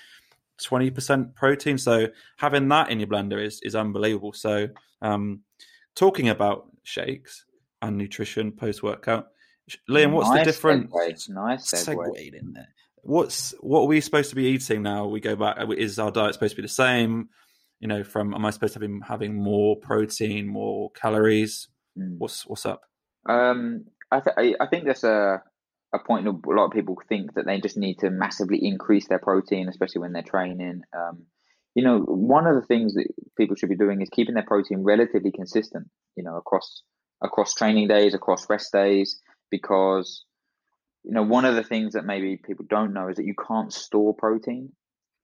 20% 0.63 1.35
protein. 1.35 1.79
So 1.79 2.09
having 2.37 2.69
that 2.69 2.91
in 2.91 3.01
your 3.01 3.09
blender 3.09 3.43
is 3.43 3.61
is 3.63 3.75
unbelievable. 3.75 4.33
So 4.33 4.69
um, 5.03 5.41
talking 5.95 6.29
about 6.29 6.67
shakes 6.83 7.45
and 7.83 7.97
nutrition 7.97 8.53
post 8.53 8.83
workout, 8.83 9.29
Liam, 9.89 10.13
what's 10.13 10.31
nice 10.31 10.41
the 10.41 10.53
difference? 10.53 10.93
Segue. 10.93 11.29
Nice 11.31 11.73
segue. 11.73 11.97
segue 11.97 12.35
in 12.35 12.53
there. 12.53 12.69
What's 13.03 13.55
what 13.61 13.83
are 13.83 13.87
we 13.87 14.01
supposed 14.01 14.31
to 14.31 14.37
be 14.37 14.47
eating 14.47 14.83
now? 14.83 15.07
We 15.07 15.21
go 15.21 15.37
back. 15.37 15.59
Is 15.77 15.99
our 15.99 16.11
diet 16.11 16.35
supposed 16.35 16.53
to 16.53 16.57
be 16.57 16.63
the 16.63 16.69
same? 16.69 17.29
You 17.81 17.89
know, 17.89 18.03
from 18.03 18.35
am 18.35 18.45
I 18.45 18.51
supposed 18.51 18.75
to 18.75 18.81
be 18.81 18.89
having 19.07 19.41
more 19.41 19.77
protein, 19.77 20.49
more 20.49 20.91
calories? 20.93 21.69
Mm. 21.99 22.17
What's 22.19 22.47
what's 22.47 22.67
up? 22.67 22.83
Um, 23.29 23.85
I, 24.11 24.21
th- 24.21 24.57
I 24.61 24.67
think 24.67 24.85
there's 24.85 25.05
a 25.05 25.43
a 25.95 25.99
point 25.99 26.27
a 26.27 26.31
lot 26.31 26.67
of 26.67 26.73
people 26.73 26.97
think 27.09 27.35
that 27.35 27.47
they 27.47 27.61
just 27.61 27.77
need 27.77 27.99
to 28.01 28.11
massively 28.11 28.59
increase 28.63 29.09
their 29.09 29.19
protein, 29.19 29.69
especially 29.69 30.01
when 30.01 30.13
they're 30.13 30.23
training. 30.23 30.83
Um, 30.97 31.25
you 31.75 31.83
know, 31.83 32.01
one 32.01 32.47
of 32.47 32.57
the 32.57 32.67
things 32.67 32.95
that 32.95 33.07
people 33.37 33.57
should 33.57 33.69
be 33.69 33.77
doing 33.77 34.03
is 34.03 34.09
keeping 34.11 34.35
their 34.35 34.45
protein 34.45 34.83
relatively 34.83 35.31
consistent. 35.31 35.89
You 36.17 36.25
know, 36.25 36.37
across 36.37 36.83
across 37.23 37.55
training 37.55 37.89
days, 37.89 38.15
across 38.15 38.49
rest 38.51 38.73
days, 38.73 39.21
because 39.51 40.25
you 41.05 41.13
know 41.13 41.23
one 41.23 41.45
of 41.45 41.55
the 41.55 41.63
things 41.63 41.95
that 41.95 42.05
maybe 42.05 42.37
people 42.37 42.67
don't 42.69 42.93
know 42.93 43.09
is 43.09 43.17
that 43.17 43.27
you 43.27 43.35
can't 43.47 43.73
store 43.73 44.15
protein. 44.15 44.73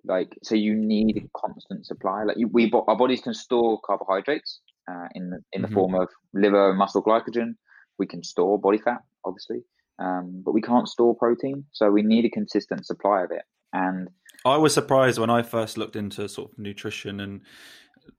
Like, 0.06 0.38
so 0.42 0.54
you 0.54 0.74
need 0.74 1.16
a 1.16 1.38
constant 1.38 1.86
supply. 1.86 2.24
Like, 2.24 2.36
you, 2.38 2.48
we 2.48 2.70
our 2.72 2.96
bodies 2.96 3.20
can 3.22 3.34
store 3.34 3.80
carbohydrates, 3.86 4.60
uh, 4.90 5.08
in 5.14 5.30
the, 5.30 5.38
in 5.52 5.62
the 5.62 5.68
Mhm. 5.68 5.74
form 5.74 5.94
of 5.94 6.08
liver 6.34 6.70
and 6.70 6.78
muscle 6.78 7.02
glycogen. 7.02 7.54
We 7.98 8.06
can 8.06 8.22
store 8.22 8.58
body 8.60 8.78
fat, 8.78 9.02
obviously, 9.24 9.62
um, 9.98 10.42
but 10.44 10.52
we 10.52 10.60
can't 10.60 10.88
store 10.88 11.14
protein. 11.16 11.64
So 11.72 11.90
we 11.90 12.02
need 12.02 12.24
a 12.24 12.30
consistent 12.30 12.86
supply 12.86 13.22
of 13.22 13.30
it. 13.30 13.42
And 13.72 14.08
I 14.44 14.58
was 14.58 14.74
surprised 14.74 15.18
when 15.18 15.30
I 15.30 15.42
first 15.42 15.78
looked 15.78 15.96
into 15.96 16.28
sort 16.28 16.52
of 16.52 16.58
nutrition 16.58 17.20
and 17.20 17.40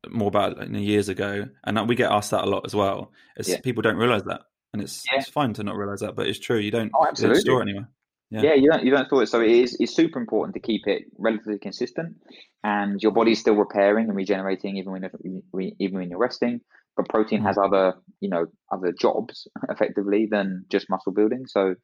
more 0.10 0.30
about 0.30 0.58
it 0.60 0.70
years 0.72 1.08
ago, 1.10 1.46
and 1.66 1.88
we 1.88 1.96
get 1.96 2.12
asked 2.12 2.32
that 2.32 2.46
a 2.46 2.50
lot 2.50 2.66
as 2.66 2.74
well. 2.74 3.12
It's 3.36 3.50
Yeah. 3.50 3.62
people 3.62 3.84
don't 3.84 3.98
realize 3.98 4.24
that, 4.24 4.42
and 4.74 4.82
it's 4.82 5.04
Yeah. 5.12 5.20
it's 5.20 5.30
fine 5.30 5.54
to 5.54 5.64
not 5.64 5.76
realize 5.76 6.00
that, 6.00 6.16
but 6.16 6.26
it's 6.28 6.40
true. 6.40 6.58
You 6.58 6.72
don't, 6.72 6.92
Oh, 6.96 7.02
you 7.02 7.06
don't 7.06 7.10
absolutely. 7.10 7.42
store 7.42 7.60
it 7.60 7.70
anywhere. 7.70 7.90
Yeah. 8.32 8.42
Yeah. 8.42 8.54
you 8.56 8.70
don't 8.72 8.84
you 8.86 8.92
don't 8.92 9.06
store 9.06 9.24
it. 9.24 9.30
So 9.30 9.42
it 9.42 9.52
is 9.52 9.78
it's 9.80 9.96
super 9.96 10.20
important 10.20 10.54
to 10.56 10.60
keep 10.60 10.88
it 10.88 11.04
relatively 11.18 11.60
consistent, 11.60 12.16
and 12.64 13.02
your 13.02 13.12
body's 13.12 13.40
still 13.40 13.56
repairing 13.56 14.08
and 14.08 14.16
regenerating 14.16 14.78
even 14.78 14.92
when 14.92 15.04
you're- 15.04 15.76
even 15.80 16.00
when 16.00 16.10
you're 16.10 16.20
resting. 16.20 16.62
But 16.98 17.10
protein 17.10 17.40
mm-hmm. 17.40 17.48
has 17.48 17.58
other 17.58 17.94
you 18.20 18.30
know 18.30 18.48
other 18.72 18.94
jobs 19.00 19.48
effectively 19.70 20.28
than 20.30 20.66
just 20.70 20.90
muscle 20.90 21.12
building. 21.12 21.46
So 21.48 21.76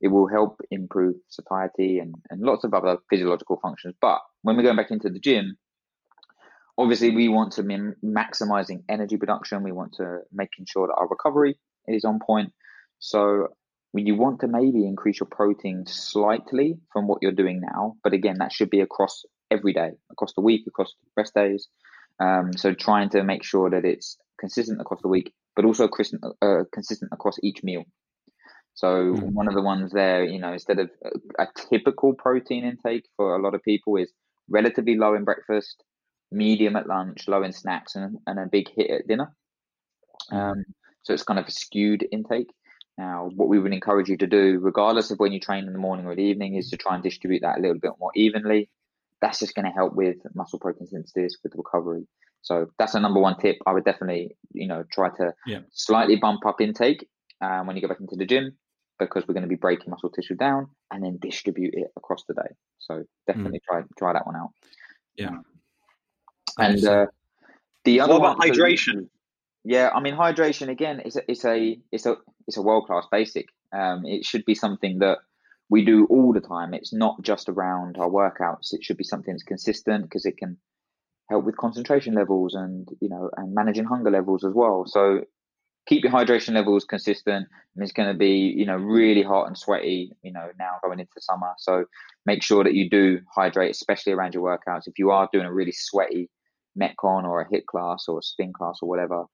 it 0.00 0.08
will 0.08 0.28
help 0.28 0.60
improve 0.70 1.16
satiety 1.28 1.98
and, 1.98 2.14
and 2.30 2.42
lots 2.42 2.64
of 2.64 2.74
other 2.74 2.98
physiological 3.08 3.58
functions. 3.62 3.94
But 4.00 4.20
when 4.42 4.56
we're 4.56 4.62
going 4.62 4.76
back 4.76 4.90
into 4.90 5.08
the 5.08 5.18
gym, 5.18 5.56
obviously 6.78 7.10
we 7.10 7.28
want 7.28 7.52
to 7.54 7.62
be 7.62 7.76
maximizing 8.04 8.82
energy 8.88 9.16
production. 9.16 9.62
We 9.62 9.72
want 9.72 9.94
to 9.94 10.20
making 10.32 10.66
sure 10.68 10.86
that 10.86 10.94
our 10.94 11.08
recovery 11.08 11.58
is 11.88 12.04
on 12.04 12.20
point. 12.24 12.52
So 12.98 13.48
you 14.04 14.16
want 14.16 14.40
to 14.40 14.48
maybe 14.48 14.84
increase 14.84 15.20
your 15.20 15.28
protein 15.30 15.84
slightly 15.86 16.78
from 16.92 17.06
what 17.06 17.18
you're 17.22 17.32
doing 17.32 17.60
now, 17.60 17.94
but 18.02 18.12
again, 18.12 18.36
that 18.40 18.52
should 18.52 18.68
be 18.68 18.80
across 18.80 19.24
every 19.50 19.72
day, 19.72 19.92
across 20.10 20.34
the 20.34 20.42
week, 20.42 20.64
across 20.66 20.92
rest 21.16 21.34
days. 21.34 21.68
Um, 22.20 22.56
so 22.56 22.74
trying 22.74 23.10
to 23.10 23.22
make 23.22 23.44
sure 23.44 23.70
that 23.70 23.84
it's 23.84 24.18
consistent 24.40 24.80
across 24.80 25.00
the 25.02 25.08
week, 25.08 25.32
but 25.54 25.64
also 25.64 25.86
consistent, 25.86 26.24
uh, 26.42 26.64
consistent 26.72 27.12
across 27.12 27.38
each 27.42 27.62
meal. 27.62 27.84
So 28.74 29.14
Mhm. 29.14 29.32
one 29.32 29.48
of 29.48 29.54
the 29.54 29.62
ones 29.62 29.92
there, 29.92 30.24
you 30.24 30.38
know, 30.38 30.52
instead 30.52 30.78
of 30.78 30.90
a, 31.38 31.44
a 31.44 31.46
typical 31.70 32.12
protein 32.12 32.64
intake 32.64 33.08
for 33.16 33.34
a 33.34 33.42
lot 33.42 33.54
of 33.54 33.62
people 33.62 33.96
is 33.96 34.12
relatively 34.50 34.96
low 34.96 35.14
in 35.14 35.24
breakfast, 35.24 35.82
medium 36.30 36.76
at 36.76 36.86
lunch, 36.86 37.28
low 37.28 37.42
in 37.42 37.52
snacks, 37.52 37.94
and, 37.94 38.18
and 38.26 38.38
a 38.38 38.46
big 38.50 38.68
hit 38.76 38.90
at 38.90 39.06
dinner. 39.06 39.34
Um, 40.30 40.64
so 41.02 41.14
it's 41.14 41.22
kind 41.22 41.38
of 41.38 41.46
a 41.46 41.50
skewed 41.50 42.06
intake. 42.10 42.50
Now, 42.98 43.30
what 43.34 43.48
we 43.48 43.58
would 43.58 43.72
encourage 43.74 44.08
you 44.08 44.16
to 44.18 44.26
do, 44.26 44.58
regardless 44.60 45.10
of 45.10 45.18
when 45.18 45.32
you 45.32 45.40
train 45.40 45.66
in 45.66 45.72
the 45.72 45.78
morning 45.78 46.06
or 46.06 46.14
the 46.14 46.22
evening, 46.22 46.54
is 46.54 46.70
to 46.70 46.76
try 46.78 46.94
and 46.94 47.02
distribute 47.02 47.40
that 47.42 47.58
a 47.58 47.60
little 47.60 47.78
bit 47.78 47.92
more 48.00 48.10
evenly. 48.14 48.70
That's 49.20 49.38
just 49.38 49.54
going 49.54 49.66
to 49.66 49.70
help 49.72 49.94
with 49.94 50.16
muscle 50.34 50.58
protein 50.58 50.86
synthesis, 50.86 51.38
with 51.42 51.52
recovery. 51.56 52.06
So 52.42 52.66
that's 52.78 52.92
the 52.92 53.00
number 53.00 53.20
one 53.20 53.36
tip. 53.38 53.56
I 53.66 53.72
would 53.72 53.84
definitely, 53.84 54.36
you 54.52 54.66
know, 54.66 54.84
try 54.92 55.10
to 55.16 55.34
Yeah. 55.46 55.60
slightly 55.72 56.16
bump 56.16 56.46
up 56.46 56.60
intake 56.60 57.06
um, 57.42 57.66
when 57.66 57.76
you 57.76 57.82
go 57.82 57.88
back 57.88 58.00
into 58.00 58.16
the 58.16 58.24
gym 58.26 58.56
because 58.98 59.26
we're 59.28 59.34
going 59.34 59.42
to 59.42 59.48
be 59.48 59.56
breaking 59.56 59.90
muscle 59.90 60.08
tissue 60.10 60.34
down 60.36 60.68
and 60.90 61.04
then 61.04 61.18
distribute 61.20 61.74
it 61.74 61.88
across 61.96 62.24
the 62.28 62.34
day. 62.34 62.48
So 62.78 63.04
definitely 63.26 63.60
try 63.68 63.82
try 63.98 64.12
that 64.14 64.24
one 64.26 64.36
out. 64.36 64.50
Yeah. 65.16 65.30
And 66.58 66.82
uh, 66.84 67.06
the 67.84 68.00
other 68.00 68.14
What 68.14 68.18
about 68.20 68.38
one, 68.38 68.54
so- 68.54 68.62
hydration? 68.62 69.08
Yeah, 69.68 69.90
I 69.92 69.98
mean 69.98 70.14
hydration 70.14 70.68
again 70.68 71.00
is 71.00 71.18
it's 71.26 71.44
a 71.44 71.76
it's 71.90 72.06
a 72.06 72.16
it's 72.46 72.56
a 72.56 72.62
world 72.62 72.86
class 72.86 73.04
basic. 73.10 73.46
Um, 73.72 74.06
it 74.06 74.24
should 74.24 74.44
be 74.44 74.54
something 74.54 75.00
that 75.00 75.18
we 75.68 75.84
do 75.84 76.06
all 76.06 76.32
the 76.32 76.40
time. 76.40 76.72
It's 76.72 76.92
not 76.92 77.20
just 77.20 77.48
around 77.48 77.96
our 77.98 78.08
workouts. 78.08 78.72
It 78.72 78.84
should 78.84 78.96
be 78.96 79.02
something 79.02 79.34
that's 79.34 79.42
consistent 79.42 80.04
because 80.04 80.24
it 80.24 80.36
can 80.36 80.58
help 81.28 81.44
with 81.44 81.56
concentration 81.56 82.14
levels 82.14 82.54
and 82.54 82.88
you 83.00 83.08
know 83.08 83.28
and 83.36 83.56
managing 83.56 83.86
hunger 83.86 84.08
levels 84.08 84.44
as 84.44 84.52
well. 84.54 84.84
So 84.86 85.22
keep 85.88 86.04
your 86.04 86.12
hydration 86.12 86.54
levels 86.54 86.84
consistent. 86.84 87.48
And 87.74 87.82
it's 87.82 87.92
going 87.92 88.08
to 88.08 88.16
be 88.16 88.54
you 88.56 88.66
know 88.66 88.76
really 88.76 89.24
hot 89.24 89.48
and 89.48 89.58
sweaty. 89.58 90.12
You 90.22 90.32
know 90.32 90.46
now 90.60 90.74
going 90.80 91.00
into 91.00 91.10
summer, 91.18 91.54
so 91.58 91.86
make 92.24 92.40
sure 92.40 92.62
that 92.62 92.74
you 92.74 92.88
do 92.88 93.18
hydrate, 93.34 93.72
especially 93.72 94.12
around 94.12 94.32
your 94.32 94.44
workouts. 94.44 94.86
If 94.86 95.00
you 95.00 95.10
are 95.10 95.28
doing 95.32 95.46
a 95.46 95.52
really 95.52 95.72
sweaty 95.72 96.30
metcon 96.80 97.24
or 97.24 97.40
a 97.40 97.48
HIIT 97.48 97.66
class 97.66 98.04
or 98.06 98.20
a 98.20 98.22
spin 98.22 98.52
class 98.52 98.78
or 98.80 98.88
whatever, 98.88 99.24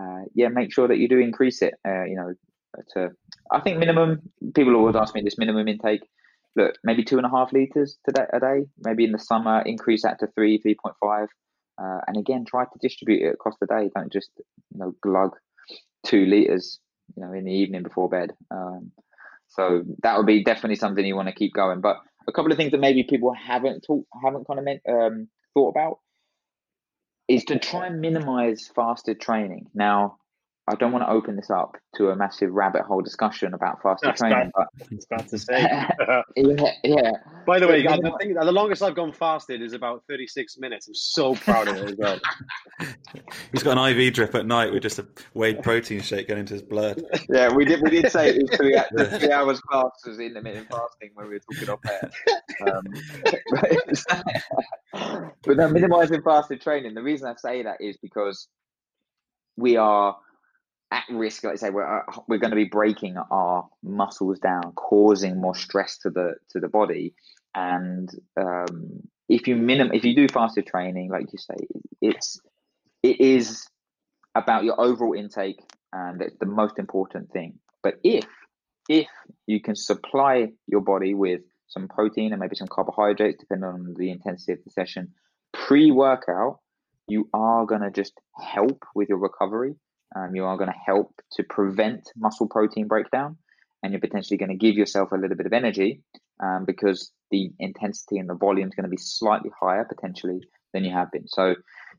uh, 0.00 0.22
yeah, 0.34 0.48
make 0.48 0.72
sure 0.72 0.88
that 0.88 0.98
you 0.98 1.08
do 1.08 1.18
increase 1.18 1.62
it. 1.62 1.74
Uh, 1.86 2.04
you 2.04 2.16
know, 2.16 2.34
to 2.94 3.10
I 3.50 3.60
think 3.60 3.78
minimum. 3.78 4.22
People 4.54 4.76
always 4.76 4.96
ask 4.96 5.14
me 5.14 5.22
this 5.22 5.38
minimum 5.38 5.68
intake. 5.68 6.02
Look, 6.56 6.74
maybe 6.82 7.04
two 7.04 7.16
and 7.16 7.26
a 7.26 7.30
half 7.30 7.52
liters 7.52 7.98
today 8.04 8.24
a 8.32 8.40
day. 8.40 8.66
Maybe 8.78 9.04
in 9.04 9.12
the 9.12 9.18
summer, 9.18 9.62
increase 9.62 10.02
that 10.02 10.18
to 10.20 10.28
three, 10.28 10.58
three 10.58 10.76
point 10.82 10.96
five. 11.00 11.28
Uh, 11.80 12.00
and 12.06 12.16
again, 12.16 12.44
try 12.44 12.64
to 12.64 12.78
distribute 12.80 13.26
it 13.26 13.34
across 13.34 13.56
the 13.60 13.66
day. 13.66 13.90
Don't 13.94 14.12
just 14.12 14.30
you 14.38 14.78
know 14.78 14.92
glug 15.02 15.36
two 16.04 16.24
liters, 16.26 16.80
you 17.16 17.24
know, 17.24 17.32
in 17.32 17.44
the 17.44 17.52
evening 17.52 17.82
before 17.82 18.08
bed. 18.08 18.32
Um, 18.50 18.92
so 19.48 19.82
that 20.02 20.16
would 20.16 20.26
be 20.26 20.44
definitely 20.44 20.76
something 20.76 21.04
you 21.04 21.16
want 21.16 21.28
to 21.28 21.34
keep 21.34 21.52
going. 21.52 21.80
But 21.80 21.96
a 22.28 22.32
couple 22.32 22.52
of 22.52 22.58
things 22.58 22.70
that 22.70 22.80
maybe 22.80 23.02
people 23.02 23.34
haven't 23.34 23.82
talk, 23.82 24.06
haven't 24.24 24.46
kind 24.46 24.58
of 24.58 24.64
meant, 24.64 24.82
um, 24.88 25.28
thought 25.54 25.70
about 25.70 25.98
is 27.30 27.44
to 27.44 27.58
try 27.60 27.86
and 27.86 28.00
minimize 28.00 28.68
fasted 28.74 29.20
training. 29.20 29.70
Now, 29.72 30.18
I 30.68 30.74
don't 30.76 30.92
want 30.92 31.04
to 31.04 31.10
open 31.10 31.36
this 31.36 31.50
up 31.50 31.76
to 31.96 32.10
a 32.10 32.16
massive 32.16 32.52
rabbit 32.52 32.82
hole 32.82 33.00
discussion 33.00 33.54
about 33.54 33.82
fasted 33.82 34.10
That's 34.10 34.20
training, 34.20 34.52
but 34.54 34.68
I 34.80 34.94
was 34.94 35.06
about 35.10 35.28
to 35.28 35.38
say. 35.38 35.62
yeah, 36.36 36.72
yeah, 36.84 37.10
By 37.46 37.58
the 37.58 37.66
way, 37.66 37.82
But 37.82 37.88
guys, 37.88 38.00
the, 38.02 38.18
thing, 38.20 38.34
the 38.34 38.52
longest 38.52 38.82
I've 38.82 38.94
gone 38.94 39.12
fasted 39.12 39.62
is 39.62 39.72
about 39.72 40.04
36 40.08 40.58
minutes. 40.58 40.86
I'm 40.86 40.94
so 40.94 41.34
proud 41.34 41.66
of 41.66 41.76
it 41.76 41.90
as 41.90 41.96
well. 41.96 42.20
He's 43.52 43.62
got 43.62 43.78
an 43.78 43.98
IV 43.98 44.14
drip 44.14 44.34
at 44.34 44.46
night 44.46 44.72
with 44.72 44.82
just 44.82 44.98
a 44.98 45.06
whey 45.34 45.54
protein 45.54 46.02
shake 46.02 46.28
going 46.28 46.40
into 46.40 46.54
his 46.54 46.62
blood. 46.62 47.02
yeah. 47.28 47.52
We 47.52 47.64
did 47.64 47.80
we 47.82 47.90
did 47.90 48.12
say 48.12 48.28
it 48.28 48.42
was 48.42 48.56
three, 48.56 48.80
the 48.92 49.18
three 49.18 49.32
hours 49.32 49.60
class 49.60 49.90
was 50.06 50.20
intermittent 50.20 50.68
fasting 50.70 51.10
when 51.14 51.26
we 51.26 51.34
were 51.34 51.40
talking 51.52 51.70
off 51.70 51.80
air. 51.90 52.10
Um, 52.72 52.84
but 55.42 55.56
no, 55.56 55.68
minimizing 55.68 56.22
fasted 56.22 56.60
training. 56.60 56.94
The 56.94 57.02
reason 57.02 57.28
I 57.28 57.34
say 57.34 57.62
that 57.62 57.80
is 57.80 57.96
because 57.96 58.46
we 59.56 59.76
are 59.76 60.16
at 60.90 61.04
risk. 61.10 61.44
Like 61.44 61.54
I 61.54 61.56
say, 61.56 61.70
we're 61.70 61.98
uh, 61.98 62.02
we're 62.28 62.38
going 62.38 62.50
to 62.50 62.56
be 62.56 62.64
breaking 62.64 63.16
our 63.16 63.68
muscles 63.82 64.38
down, 64.38 64.72
causing 64.74 65.40
more 65.40 65.54
stress 65.54 65.98
to 65.98 66.10
the 66.10 66.34
to 66.50 66.60
the 66.60 66.68
body. 66.68 67.14
And 67.54 68.08
um, 68.36 69.02
if 69.28 69.46
you 69.46 69.56
minim, 69.56 69.90
if 69.92 70.04
you 70.04 70.14
do 70.14 70.28
fasted 70.28 70.66
training, 70.66 71.10
like 71.10 71.32
you 71.32 71.38
say, 71.38 71.66
it's 72.00 72.40
it 73.02 73.20
is 73.20 73.66
about 74.34 74.64
your 74.64 74.80
overall 74.80 75.14
intake, 75.14 75.60
and 75.92 76.20
it's 76.22 76.38
the 76.38 76.46
most 76.46 76.78
important 76.78 77.30
thing. 77.32 77.58
But 77.82 77.94
if 78.04 78.26
if 78.88 79.08
you 79.46 79.60
can 79.60 79.76
supply 79.76 80.48
your 80.66 80.80
body 80.80 81.14
with 81.14 81.42
some 81.68 81.86
protein 81.86 82.32
and 82.32 82.40
maybe 82.40 82.56
some 82.56 82.68
carbohydrates, 82.68 83.38
depending 83.38 83.68
on 83.68 83.94
the 83.96 84.10
intensity 84.10 84.52
of 84.52 84.58
the 84.64 84.70
session, 84.70 85.12
pre-workout, 85.52 86.58
you 87.06 87.28
are 87.32 87.64
going 87.64 87.82
to 87.82 87.90
just 87.92 88.12
help 88.36 88.84
with 88.94 89.08
your 89.08 89.18
recovery. 89.18 89.76
Um, 90.16 90.34
you 90.34 90.44
are 90.44 90.56
going 90.56 90.70
to 90.70 90.78
help 90.84 91.20
to 91.32 91.44
prevent 91.44 92.10
muscle 92.16 92.48
protein 92.48 92.88
breakdown, 92.88 93.36
and 93.82 93.92
you're 93.92 94.00
potentially 94.00 94.36
going 94.36 94.50
to 94.50 94.56
give 94.56 94.74
yourself 94.74 95.12
a 95.12 95.16
little 95.16 95.36
bit 95.36 95.46
of 95.46 95.52
energy 95.52 96.02
um, 96.42 96.64
because 96.66 97.12
the 97.30 97.50
intensity 97.58 98.18
and 98.18 98.28
the 98.28 98.34
volume 98.34 98.68
is 98.68 98.74
going 98.74 98.84
to 98.84 98.90
be 98.90 98.96
slightly 98.96 99.50
higher 99.60 99.84
potentially 99.84 100.40
than 100.72 100.84
you 100.84 100.92
have 100.92 101.10
been. 101.12 101.28
So, 101.28 101.54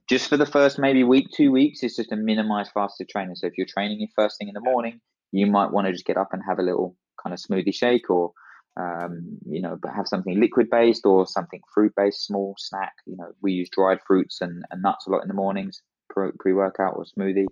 just 0.10 0.28
for 0.28 0.38
the 0.38 0.46
first 0.46 0.80
maybe 0.80 1.04
week, 1.04 1.28
two 1.36 1.52
weeks, 1.52 1.84
it's 1.84 1.96
just 1.96 2.10
to 2.10 2.16
minimize 2.16 2.70
fasted 2.74 3.10
training. 3.10 3.36
So, 3.36 3.48
if 3.48 3.54
you're 3.58 3.68
training 3.68 4.00
your 4.00 4.10
first 4.16 4.38
thing 4.38 4.48
in 4.48 4.54
the 4.54 4.62
morning, 4.62 5.00
you 5.32 5.48
might 5.48 5.72
want 5.72 5.88
to 5.88 5.94
just 5.94 6.06
get 6.06 6.18
up 6.18 6.30
and 6.34 6.42
have 6.48 6.60
a 6.60 6.64
little 6.64 6.96
kind 7.22 7.34
of 7.34 7.40
smoothie 7.40 7.74
shake 7.74 8.10
or 8.10 8.34
um, 8.80 9.38
you 9.46 9.62
know, 9.62 9.78
have 9.94 10.08
something 10.08 10.40
liquid 10.40 10.70
based 10.70 11.06
or 11.06 11.28
something 11.28 11.62
fruit 11.74 11.94
based, 11.96 12.26
small 12.26 12.56
snack. 12.58 12.94
You 13.06 13.18
know, 13.18 13.32
we 13.42 13.54
use 13.54 13.70
dried 13.70 14.00
fruits 14.06 14.40
and, 14.42 14.64
and 14.72 14.82
nuts 14.82 15.08
a 15.08 15.12
lot 15.12 15.22
in 15.22 15.28
the 15.28 15.34
mornings, 15.34 15.82
pre 16.10 16.54
workout 16.54 16.96
or 16.96 17.06
smoothie. 17.06 17.48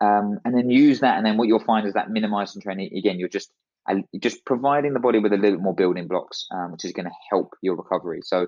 Um, 0.00 0.38
and 0.44 0.56
then 0.56 0.70
use 0.70 1.00
that. 1.00 1.16
And 1.16 1.26
then 1.26 1.36
what 1.36 1.48
you'll 1.48 1.58
find 1.58 1.86
is 1.86 1.94
that 1.94 2.10
minimizing 2.10 2.62
training, 2.62 2.96
again, 2.96 3.18
you're 3.18 3.28
just 3.28 3.50
uh, 3.88 3.96
just 4.20 4.44
providing 4.44 4.92
the 4.92 5.00
body 5.00 5.18
with 5.18 5.32
a 5.32 5.36
little 5.36 5.58
more 5.58 5.74
building 5.74 6.06
blocks, 6.06 6.46
um, 6.52 6.72
which 6.72 6.84
is 6.84 6.92
going 6.92 7.06
to 7.06 7.14
help 7.30 7.54
your 7.62 7.76
recovery. 7.76 8.20
So 8.22 8.46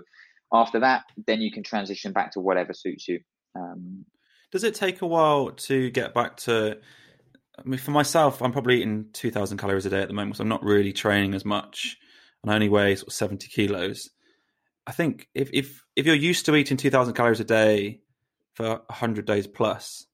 after 0.53 0.81
that, 0.81 1.05
then 1.27 1.41
you 1.41 1.51
can 1.51 1.63
transition 1.63 2.13
back 2.13 2.33
to 2.33 2.41
whatever 2.41 2.73
suits 2.73 3.09
you. 3.09 3.21
Um, 3.57 4.05
Does 4.53 4.65
it 4.65 4.75
take 4.75 5.03
a 5.03 5.07
while 5.07 5.51
to 5.51 5.91
get 5.91 6.15
back 6.15 6.37
to? 6.39 6.79
I 7.59 7.63
mean, 7.69 7.79
for 7.79 7.91
myself, 7.91 8.43
I'm 8.43 8.53
probably 8.53 8.79
eating 8.79 9.07
2,000 9.13 9.59
calories 9.59 9.87
a 9.87 9.91
day 9.91 10.03
at 10.03 10.09
the 10.09 10.15
moment, 10.15 10.37
so 10.37 10.43
I'm 10.43 10.49
not 10.49 10.65
really 10.65 10.93
training 10.93 11.35
as 11.35 11.45
much, 11.45 11.97
and 12.43 12.51
I 12.51 12.55
only 12.55 12.69
weigh 12.69 12.95
sort 12.97 13.09
of 13.09 13.15
70 13.15 13.49
kilos. 13.49 14.09
I 14.87 14.93
think 14.93 15.29
if 15.35 15.51
if 15.53 15.83
if 15.95 16.07
you're 16.07 16.15
used 16.15 16.47
to 16.47 16.57
eating 16.57 16.77
2,000 16.77 17.15
calories 17.15 17.41
a 17.41 17.45
day 17.45 18.01
for 18.55 18.69
100 18.87 19.25
days 19.25 19.47
plus, 19.47 20.07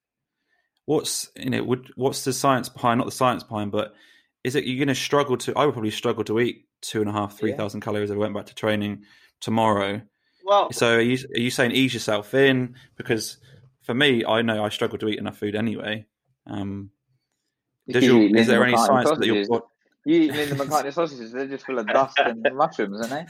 what's 0.86 1.30
you 1.36 1.50
know 1.50 1.62
would 1.62 1.92
what's 1.96 2.24
the 2.24 2.32
science 2.32 2.68
behind? 2.68 2.98
Not 2.98 3.04
the 3.04 3.12
science 3.12 3.42
behind, 3.42 3.70
but 3.70 3.94
is 4.42 4.54
it 4.54 4.64
you're 4.64 4.78
going 4.78 4.88
to 4.88 5.00
struggle 5.00 5.36
to? 5.38 5.52
I 5.56 5.66
would 5.66 5.74
probably 5.74 5.90
struggle 5.90 6.24
to 6.24 6.40
eat 6.40 6.66
two 6.80 7.00
and 7.00 7.10
a 7.10 7.12
half, 7.12 7.36
three 7.38 7.52
thousand 7.52 7.82
calories 7.82 8.10
if 8.10 8.16
I 8.16 8.18
went 8.18 8.34
back 8.34 8.46
to 8.46 8.54
training 8.54 9.04
tomorrow. 9.40 10.00
Well, 10.44 10.72
So 10.72 10.94
are 10.96 11.00
you 11.00 11.18
are 11.34 11.40
you 11.40 11.50
saying 11.50 11.72
ease 11.72 11.92
yourself 11.92 12.32
in 12.32 12.76
because 12.96 13.38
for 13.82 13.94
me, 13.94 14.24
I 14.24 14.42
know 14.42 14.64
I 14.64 14.68
struggle 14.68 14.98
to 14.98 15.08
eat 15.08 15.18
enough 15.18 15.38
food 15.38 15.54
anyway. 15.54 16.06
Um, 16.46 16.90
you 17.86 18.00
your, 18.00 18.36
is 18.36 18.46
there 18.46 18.64
any 18.64 18.76
science 18.76 19.10
that 19.10 19.24
your 19.24 19.44
sausages. 19.44 19.70
You 20.04 20.22
eat 20.22 20.32
Linda 20.34 20.54
McCartney 20.54 20.92
sausages, 20.92 21.32
they're 21.32 21.48
just 21.48 21.66
full 21.66 21.80
of 21.80 21.88
dust 21.88 22.16
and 22.20 22.46
mushrooms, 22.54 23.00
aren't 23.00 23.28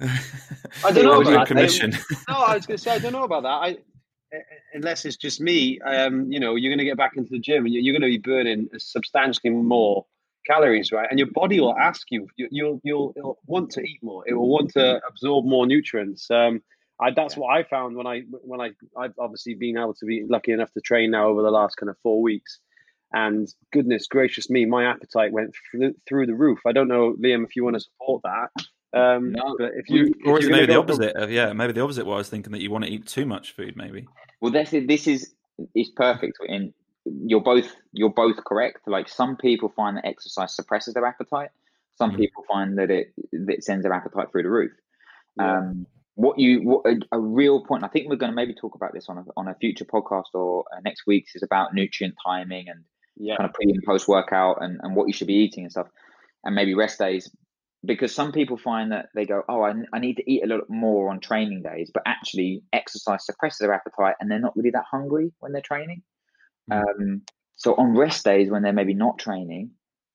they? 0.00 0.06
I 0.84 0.92
don't 0.92 1.04
know 1.04 1.22
about 1.22 1.30
that. 1.30 1.46
commission? 1.46 1.92
No, 2.28 2.34
I 2.34 2.56
was 2.56 2.66
going 2.66 2.76
to 2.76 2.82
say 2.82 2.90
I 2.90 2.98
don't 2.98 3.12
know 3.12 3.24
about 3.24 3.44
that. 3.44 3.48
I, 3.48 3.78
unless 4.72 5.04
it's 5.04 5.16
just 5.16 5.40
me, 5.40 5.80
um, 5.80 6.30
you 6.30 6.40
know, 6.40 6.56
you're 6.56 6.70
going 6.70 6.78
to 6.78 6.84
get 6.84 6.96
back 6.96 7.16
into 7.16 7.30
the 7.30 7.38
gym 7.38 7.64
and 7.64 7.74
you're, 7.74 7.92
going 7.92 8.02
to 8.02 8.08
be 8.08 8.18
burning 8.18 8.68
substantially 8.78 9.50
more 9.50 10.06
calories, 10.46 10.92
right? 10.92 11.08
And 11.10 11.18
your 11.18 11.28
body 11.30 11.60
will 11.60 11.76
ask 11.76 12.06
you, 12.10 12.26
you 12.36 12.48
you'll 12.50 12.80
you'll 12.84 13.12
it'll 13.16 13.38
want 13.46 13.70
to 13.72 13.82
eat 13.82 14.02
more. 14.02 14.24
It 14.26 14.34
will 14.34 14.48
want 14.48 14.72
to 14.72 15.00
absorb 15.08 15.44
more 15.44 15.66
nutrients. 15.66 16.30
Um, 16.30 16.62
I, 17.00 17.10
that's 17.12 17.36
what 17.36 17.48
I 17.48 17.62
found 17.62 17.96
when 17.96 18.06
I 18.06 18.22
when 18.42 18.60
I 18.60 18.70
I've 18.96 19.14
obviously 19.18 19.54
been 19.54 19.78
able 19.78 19.94
to 19.94 20.06
be 20.06 20.24
lucky 20.28 20.52
enough 20.52 20.72
to 20.72 20.80
train 20.80 21.10
now 21.10 21.28
over 21.28 21.42
the 21.42 21.50
last 21.50 21.76
kind 21.76 21.90
of 21.90 21.96
four 22.02 22.22
weeks. 22.22 22.60
And 23.12 23.52
goodness 23.72 24.06
gracious 24.06 24.48
me, 24.48 24.66
my 24.66 24.84
appetite 24.84 25.32
went 25.32 25.52
through, 25.70 25.94
through 26.08 26.26
the 26.26 26.34
roof. 26.34 26.60
I 26.64 26.72
don't 26.72 26.86
know, 26.86 27.16
Liam, 27.20 27.44
if 27.44 27.56
you 27.56 27.64
want 27.64 27.74
to 27.74 27.80
support 27.80 28.22
that. 28.22 28.50
Um, 28.92 29.32
No. 29.32 29.54
but 29.58 29.72
if 29.74 29.88
you, 29.88 30.12
or 30.26 30.38
if 30.38 30.44
is 30.44 30.48
it 30.48 30.52
maybe 30.52 30.66
the 30.66 30.72
gonna 30.74 30.86
for- 30.86 30.92
opposite? 30.94 31.16
Of, 31.16 31.30
yeah, 31.30 31.52
maybe 31.52 31.72
the 31.72 31.80
opposite. 31.82 32.06
What 32.06 32.14
I 32.14 32.18
was 32.18 32.28
thinking 32.28 32.52
that 32.52 32.60
you 32.60 32.70
want 32.70 32.84
to 32.84 32.90
eat 32.90 33.06
too 33.06 33.24
much 33.26 33.52
food, 33.52 33.76
maybe. 33.76 34.06
Well, 34.40 34.52
this 34.52 34.72
is 34.72 34.86
this 34.86 35.06
is 35.06 35.34
is 35.74 35.90
perfect. 35.90 36.38
In 36.46 36.72
you're 37.04 37.40
both 37.42 37.74
you're 37.92 38.10
both 38.10 38.36
correct. 38.44 38.86
Like 38.86 39.08
some 39.08 39.36
people 39.36 39.68
find 39.68 39.96
that 39.96 40.06
exercise 40.06 40.54
suppresses 40.54 40.94
their 40.94 41.06
appetite. 41.06 41.50
Some 41.96 42.12
Mhm. 42.12 42.18
people 42.18 42.44
find 42.50 42.78
that 42.78 42.90
it 42.90 43.12
that 43.32 43.62
sends 43.62 43.84
their 43.84 43.92
appetite 43.92 44.30
through 44.32 44.42
the 44.44 44.50
roof. 44.50 44.72
Yeah. 45.36 45.58
Um, 45.58 45.86
what 46.14 46.38
you 46.38 46.60
what 46.62 46.84
a, 46.86 46.98
a 47.12 47.20
real 47.20 47.64
point? 47.64 47.84
I 47.84 47.88
think 47.88 48.08
we're 48.08 48.16
going 48.16 48.32
to 48.32 48.36
maybe 48.36 48.54
talk 48.54 48.74
about 48.74 48.92
this 48.92 49.08
on 49.08 49.18
a 49.18 49.24
on 49.36 49.46
a 49.48 49.54
future 49.54 49.84
podcast 49.84 50.34
or 50.34 50.64
uh, 50.74 50.80
next 50.84 51.06
week's 51.06 51.34
is 51.36 51.42
about 51.42 51.74
nutrient 51.74 52.16
timing 52.24 52.68
and 52.68 52.84
yeah, 53.16 53.36
kind 53.36 53.48
of 53.48 53.54
pre 53.54 53.70
and 53.70 53.82
post 53.84 54.08
workout 54.08 54.62
and, 54.62 54.80
and 54.82 54.96
what 54.96 55.06
you 55.06 55.12
should 55.12 55.26
be 55.28 55.34
eating 55.34 55.64
and 55.64 55.70
stuff, 55.72 55.88
and 56.44 56.54
maybe 56.54 56.74
rest 56.74 56.98
days. 56.98 57.30
Because 57.84 58.14
some 58.14 58.32
people 58.32 58.58
find 58.58 58.92
that 58.92 59.06
they 59.14 59.24
go, 59.24 59.42
oh, 59.48 59.62
I, 59.62 59.72
I 59.92 59.98
need 60.00 60.16
to 60.18 60.30
eat 60.30 60.42
a 60.44 60.46
little 60.46 60.66
more 60.68 61.08
on 61.10 61.18
training 61.20 61.62
days, 61.62 61.90
but 61.94 62.02
actually 62.04 62.62
exercise 62.74 63.24
suppresses 63.24 63.58
their 63.60 63.72
appetite 63.72 64.16
and 64.20 64.30
they're 64.30 64.38
not 64.38 64.54
really 64.54 64.70
that 64.70 64.84
hungry 64.90 65.32
when 65.38 65.52
they're 65.52 65.62
training. 65.62 66.02
Mm. 66.70 66.82
Um, 66.82 67.22
so 67.56 67.74
on 67.76 67.96
rest 67.96 68.22
days 68.24 68.50
when 68.50 68.62
they're 68.62 68.74
maybe 68.74 68.92
not 68.94 69.18
training, 69.18 69.70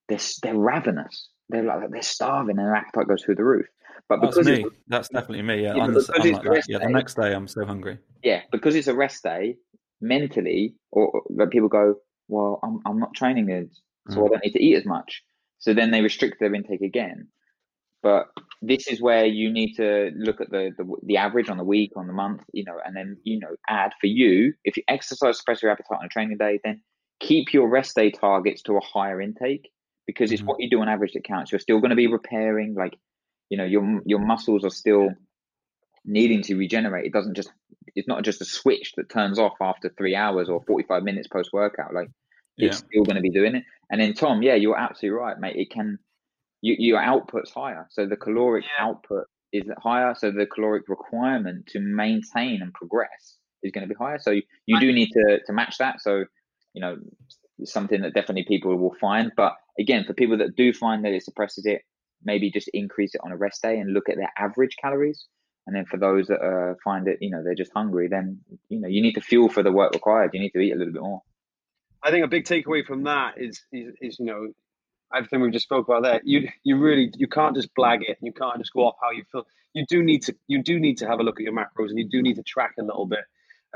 they're 0.09 0.19
they're 0.43 0.55
ravenous. 0.57 1.29
They're 1.49 1.63
like 1.63 1.89
they're 1.91 2.01
starving 2.03 2.57
and 2.59 2.67
their 2.67 2.75
appetite 2.75 3.07
goes 3.07 3.23
through 3.23 3.35
the 3.35 3.43
roof. 3.43 3.65
But 4.09 4.21
That's 4.21 4.37
because 4.37 4.45
me. 4.63 4.65
That's 4.87 5.09
definitely 5.09 5.41
me. 5.41 5.63
Yeah, 5.63 5.75
Yeah, 5.75 5.83
I'm, 5.83 5.93
the- 5.93 6.13
I'm 6.19 6.31
like 6.31 6.43
that. 6.43 6.63
Yeah, 6.67 6.77
the 6.79 6.89
next 6.89 7.15
day 7.15 7.33
I'm 7.33 7.47
so 7.47 7.65
hungry. 7.65 7.97
yeah, 8.23 8.41
because 8.51 8.75
it's 8.75 8.87
a 8.87 8.93
rest 8.95 9.23
day, 9.23 9.57
mentally, 10.01 10.75
or 10.91 11.23
or, 11.35 11.47
people 11.47 11.69
go, 11.69 11.95
well, 12.27 12.59
I'm 12.61 12.79
I'm 12.85 12.99
not 12.99 13.15
training 13.15 13.47
so 14.09 14.21
I 14.23 14.27
Mm. 14.27 14.29
don't 14.31 14.43
need 14.43 14.51
to 14.53 14.61
eat 14.63 14.75
as 14.75 14.85
much. 14.85 15.23
So 15.57 15.73
then 15.73 15.89
they 15.89 16.01
restrict 16.01 16.39
their 16.39 16.53
intake 16.53 16.81
again. 16.81 17.27
But 18.05 18.27
this 18.61 18.87
is 18.87 19.01
where 19.01 19.25
you 19.25 19.51
need 19.51 19.73
to 19.77 20.11
look 20.15 20.39
at 20.39 20.51
the, 20.51 20.71
the 20.77 20.85
the 21.01 21.17
average 21.17 21.49
on 21.49 21.57
the 21.57 21.63
week, 21.63 21.93
on 21.95 22.05
the 22.05 22.13
month, 22.13 22.43
you 22.53 22.63
know, 22.63 22.77
and 22.85 22.95
then 22.95 23.17
you 23.23 23.39
know 23.39 23.55
add 23.67 23.93
for 23.99 24.05
you. 24.05 24.53
If 24.63 24.77
you 24.77 24.83
exercise 24.87 25.39
suppress 25.39 25.63
your 25.63 25.71
appetite 25.71 25.97
on 26.01 26.05
a 26.05 26.09
training 26.09 26.37
day, 26.37 26.59
then 26.63 26.83
keep 27.19 27.51
your 27.51 27.67
rest 27.67 27.95
day 27.95 28.11
targets 28.11 28.61
to 28.61 28.77
a 28.77 28.79
higher 28.79 29.19
intake 29.19 29.71
because 30.05 30.31
it's 30.31 30.43
Mhm. 30.43 30.45
what 30.45 30.57
you 30.59 30.69
do 30.69 30.81
on 30.81 30.87
average 30.87 31.13
that 31.13 31.23
counts. 31.23 31.51
You're 31.51 31.57
still 31.57 31.79
going 31.79 31.89
to 31.89 31.95
be 31.95 32.05
repairing, 32.05 32.75
like 32.75 32.95
you 33.49 33.57
know, 33.57 33.65
your 33.65 34.03
your 34.05 34.19
muscles 34.19 34.63
are 34.63 34.69
still 34.69 35.09
needing 36.05 36.43
to 36.43 36.55
regenerate. 36.55 37.07
It 37.07 37.13
doesn't 37.13 37.33
just 37.33 37.51
it's 37.95 38.07
not 38.07 38.23
just 38.23 38.39
a 38.39 38.45
switch 38.45 38.93
that 38.97 39.09
turns 39.09 39.39
off 39.39 39.55
after 39.59 39.89
three 39.97 40.15
hours 40.15 40.47
or 40.47 40.61
forty 40.67 40.85
five 40.85 41.01
minutes 41.01 41.27
post 41.27 41.49
workout. 41.53 41.95
Like 41.95 42.09
it's 42.59 42.77
Yeah. 42.77 42.85
still 42.87 43.03
going 43.03 43.15
to 43.15 43.21
be 43.23 43.31
doing 43.31 43.55
it. 43.55 43.63
And 43.89 43.99
then 43.99 44.13
Tom, 44.13 44.43
yeah, 44.43 44.53
you're 44.53 44.77
absolutely 44.77 45.17
right, 45.17 45.39
mate. 45.39 45.55
It 45.55 45.71
can 45.71 45.97
you, 46.65 46.75
your 46.79 46.99
output's 46.99 47.51
higher, 47.51 47.85
so 47.89 48.07
the 48.07 48.17
caloric 48.17 48.65
Yeah. 48.65 48.87
output 48.87 49.25
is 49.53 49.63
higher, 49.77 50.15
so 50.15 50.31
the 50.31 50.47
caloric 50.47 50.83
requirement 50.89 51.67
to 51.67 51.79
maintain 51.79 52.61
and 52.61 52.73
progress 52.73 53.37
is 53.63 53.71
going 53.71 53.87
to 53.87 53.93
be 53.93 53.97
higher. 53.97 54.17
So 54.19 54.31
you, 54.31 54.43
you 54.65 54.79
do 54.79 54.91
need 54.91 55.11
to 55.11 55.39
to 55.45 55.53
match 55.53 55.77
that. 55.77 56.01
So 56.01 56.25
you 56.73 56.81
know, 56.81 56.97
something 57.63 58.01
that 58.01 58.13
definitely 58.13 58.45
people 58.47 58.75
will 58.77 58.95
find. 58.99 59.31
But 59.37 59.53
again, 59.79 60.03
for 60.05 60.13
people 60.13 60.37
that 60.39 60.55
do 60.55 60.73
find 60.73 61.05
that 61.05 61.13
it 61.13 61.23
suppresses 61.23 61.65
it, 61.65 61.81
maybe 62.23 62.51
just 62.51 62.69
increase 62.73 63.15
it 63.15 63.21
on 63.23 63.31
a 63.31 63.37
rest 63.37 63.61
day 63.61 63.77
and 63.79 63.93
look 63.93 64.09
at 64.09 64.17
their 64.17 64.31
average 64.37 64.75
calories. 64.81 65.25
And 65.67 65.75
then 65.75 65.85
for 65.85 65.97
those 65.97 66.27
that 66.27 66.41
uh, 66.41 66.75
find 66.83 67.07
it, 67.07 67.19
you 67.21 67.31
know, 67.31 67.43
they're 67.43 67.55
just 67.55 67.71
hungry, 67.73 68.07
then 68.07 68.39
you 68.69 68.79
know 68.79 68.87
you 68.87 69.01
need 69.01 69.13
to 69.13 69.21
fuel 69.21 69.49
for 69.49 69.63
the 69.63 69.71
work 69.71 69.93
required. 69.93 70.31
You 70.33 70.39
need 70.39 70.51
to 70.51 70.59
eat 70.59 70.73
a 70.73 70.77
little 70.77 70.93
bit 70.93 71.01
more. 71.01 71.21
I 72.03 72.11
think 72.11 72.23
a 72.23 72.27
big 72.27 72.45
takeaway 72.45 72.85
from 72.85 73.03
that 73.03 73.35
is, 73.37 73.63
is, 73.71 73.95
is 73.99 74.19
you 74.19 74.25
know, 74.25 74.47
everything 75.13 75.41
we've 75.41 75.51
just 75.51 75.65
spoke 75.65 75.87
about 75.87 76.03
there. 76.03 76.21
You 76.23 76.47
you 76.63 76.77
really 76.77 77.11
you 77.17 77.27
can't 77.27 77.55
just 77.55 77.69
blag 77.75 78.01
it. 78.07 78.17
You 78.21 78.31
can't 78.33 78.57
just 78.57 78.73
go 78.73 78.81
off 78.87 78.95
how 79.01 79.11
you 79.11 79.23
feel. 79.31 79.45
You 79.73 79.85
do 79.89 80.03
need 80.03 80.23
to 80.23 80.35
you 80.47 80.63
do 80.63 80.79
need 80.79 80.97
to 80.99 81.07
have 81.07 81.19
a 81.19 81.23
look 81.23 81.39
at 81.39 81.43
your 81.43 81.53
macros 81.53 81.89
and 81.89 81.97
you 81.99 82.07
do 82.09 82.21
need 82.21 82.35
to 82.37 82.43
track 82.43 82.73
a 82.79 82.83
little 82.83 83.05
bit. 83.05 83.25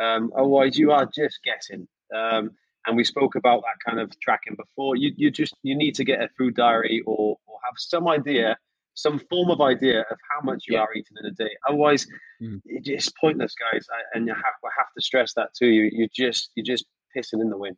Um, 0.01 0.31
otherwise, 0.35 0.77
you 0.77 0.91
are 0.91 1.05
just 1.05 1.39
guessing. 1.43 1.87
Um, 2.15 2.51
and 2.87 2.95
we 2.95 3.03
spoke 3.03 3.35
about 3.35 3.61
that 3.61 3.77
kind 3.85 3.99
of 3.99 4.17
tracking 4.19 4.55
before. 4.55 4.95
You 4.95 5.11
you 5.17 5.29
just 5.31 5.53
you 5.63 5.75
need 5.77 5.95
to 5.95 6.03
get 6.03 6.21
a 6.21 6.29
food 6.37 6.55
diary 6.55 7.01
or 7.05 7.37
or 7.45 7.57
have 7.65 7.73
some 7.77 8.07
idea, 8.07 8.57
some 8.93 9.19
form 9.29 9.49
of 9.51 9.59
idea 9.61 10.01
of 10.09 10.17
how 10.31 10.39
much 10.43 10.63
you 10.67 10.75
Yeah. 10.75 10.81
are 10.83 10.93
eating 10.93 11.17
in 11.21 11.25
a 11.25 11.31
day. 11.31 11.51
Otherwise, 11.67 12.07
Mm. 12.41 12.61
it's 12.65 13.09
pointless, 13.19 13.53
guys. 13.53 13.85
I, 13.91 14.17
and 14.17 14.25
you 14.25 14.33
have 14.33 14.53
I 14.63 14.69
have 14.77 14.87
to 14.95 15.01
stress 15.01 15.33
that 15.33 15.49
too. 15.53 15.67
You 15.67 15.89
you 15.91 16.07
just 16.15 16.51
you're 16.55 16.65
just 16.65 16.85
pissing 17.15 17.41
in 17.41 17.49
the 17.49 17.57
wind. 17.57 17.75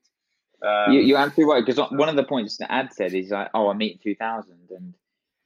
Um, 0.65 0.93
you, 0.93 1.02
you're 1.02 1.17
absolutely 1.17 1.54
right 1.54 1.65
because 1.65 1.80
one 1.91 2.10
of 2.10 2.15
the 2.15 2.24
points 2.24 2.58
that 2.58 2.71
Ad 2.71 2.93
said 2.93 3.13
is 3.13 3.32
like, 3.32 3.50
"Oh, 3.54 3.69
I'm 3.69 3.82
eating 3.82 4.00
two 4.04 4.15
thousand, 4.15 4.60
and 4.69 4.93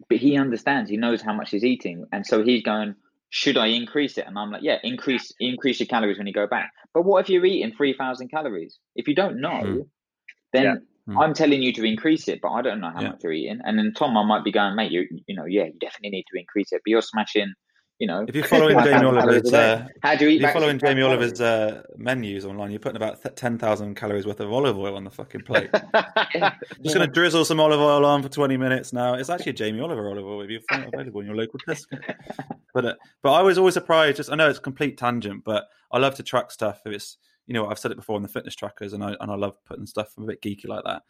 but 0.09 0.17
he 0.17 0.37
understands, 0.37 0.89
he 0.89 0.97
knows 0.97 1.21
how 1.21 1.33
much 1.33 1.51
he's 1.51 1.63
eating, 1.63 2.05
and 2.11 2.25
so 2.25 2.43
he's 2.43 2.63
going, 2.63 2.95
"Should 3.29 3.57
I 3.57 3.67
increase 3.67 4.17
it?" 4.17 4.27
And 4.27 4.37
I'm 4.37 4.51
like, 4.51 4.63
"Yeah, 4.63 4.77
increase 4.83 5.31
increase 5.39 5.79
your 5.79 5.87
calories 5.87 6.17
when 6.17 6.27
you 6.27 6.33
go 6.33 6.47
back." 6.47 6.71
But 6.93 7.03
what 7.03 7.23
if 7.23 7.29
you're 7.29 7.45
eating 7.45 7.73
three 7.75 7.93
thousand 7.97 8.29
calories? 8.29 8.77
If 8.95 9.07
you 9.07 9.15
don't 9.15 9.39
know, 9.39 9.61
Mm. 9.63 9.87
then 10.53 10.65
Yeah. 10.65 10.75
Mm. 11.07 11.21
I'm 11.21 11.33
telling 11.33 11.61
you 11.61 11.71
to 11.73 11.83
increase 11.85 12.27
it, 12.27 12.39
but 12.41 12.49
I 12.51 12.61
don't 12.61 12.81
know 12.81 12.91
how 12.91 13.01
Yeah. 13.01 13.09
much 13.09 13.23
you're 13.23 13.31
eating. 13.33 13.61
And 13.63 13.77
then 13.77 13.93
Tom, 13.95 14.17
I 14.17 14.23
might 14.25 14.43
be 14.43 14.51
going, 14.51 14.75
"Mate, 14.75 14.91
you 14.91 15.07
you 15.27 15.35
know, 15.35 15.45
yeah, 15.45 15.65
you 15.65 15.79
definitely 15.79 16.09
need 16.09 16.25
to 16.33 16.39
increase 16.39 16.71
it, 16.71 16.81
but 16.83 16.89
you're 16.89 17.01
smashing." 17.01 17.53
You 17.99 18.07
know, 18.07 18.25
If 18.27 18.35
you're 18.35 18.43
following 18.43 18.77
Jamie 18.83 19.05
Oliver's, 19.05 19.53
uh, 19.53 19.87
how 20.03 20.15
do 20.15 20.25
you 20.25 20.31
eat? 20.31 20.35
if 20.35 20.41
you're 20.41 20.51
following 20.51 20.77
Jamie 20.79 21.01
Oliver's 21.01 21.39
uh, 21.39 21.81
menus 21.95 22.45
online, 22.45 22.71
you're 22.71 22.79
putting 22.81 22.97
about 22.97 23.23
th- 23.23 23.35
ten 23.35 23.57
thousand 23.57 23.95
calories 23.95 24.25
worth 24.25 24.41
of 24.41 24.51
olive 24.51 24.77
oil 24.77 24.97
on 24.97 25.05
the 25.05 25.09
fucking 25.11 25.41
plate. 25.41 25.69
Yeah. 26.35 26.53
Just 26.83 26.95
going 26.95 27.07
to 27.07 27.13
drizzle 27.13 27.45
some 27.45 27.61
olive 27.61 27.79
oil 27.79 28.05
on 28.05 28.21
for 28.21 28.27
20 28.27 28.57
minutes 28.57 28.91
now. 28.91 29.13
It's 29.13 29.29
actually 29.29 29.51
a 29.51 29.53
Jamie 29.53 29.79
Oliver 29.79 30.09
olive 30.09 30.25
oil 30.25 30.41
if 30.41 30.49
you 30.49 30.59
find 30.67 30.83
it 30.83 30.93
available 30.93 31.21
in 31.21 31.27
your 31.27 31.35
local 31.35 31.59
Tesco. 31.67 31.97
But 32.73 32.85
uh, 32.85 32.93
but 33.23 33.31
I 33.31 33.41
was 33.41 33.57
always 33.57 33.73
surprised. 33.73 34.17
Just 34.17 34.29
I 34.29 34.35
know 34.35 34.49
it's 34.49 34.59
a 34.59 34.61
complete 34.61 34.97
tangent, 34.97 35.45
but 35.45 35.63
I 35.93 35.97
love 35.97 36.15
to 36.15 36.23
track 36.23 36.51
stuff. 36.51 36.81
If 36.85 36.91
it's 36.91 37.17
you 37.47 37.53
know 37.53 37.67
I've 37.67 37.79
said 37.79 37.91
it 37.91 37.95
before 37.97 38.17
on 38.17 38.21
the 38.21 38.27
fitness 38.27 38.53
trackers, 38.55 38.91
and 38.91 39.01
I 39.01 39.15
and 39.21 39.31
I 39.31 39.35
love 39.35 39.55
putting 39.63 39.85
stuff 39.85 40.09
I'm 40.17 40.25
a 40.25 40.27
bit 40.27 40.41
geeky 40.41 40.67
like 40.67 40.83
that. 40.83 41.03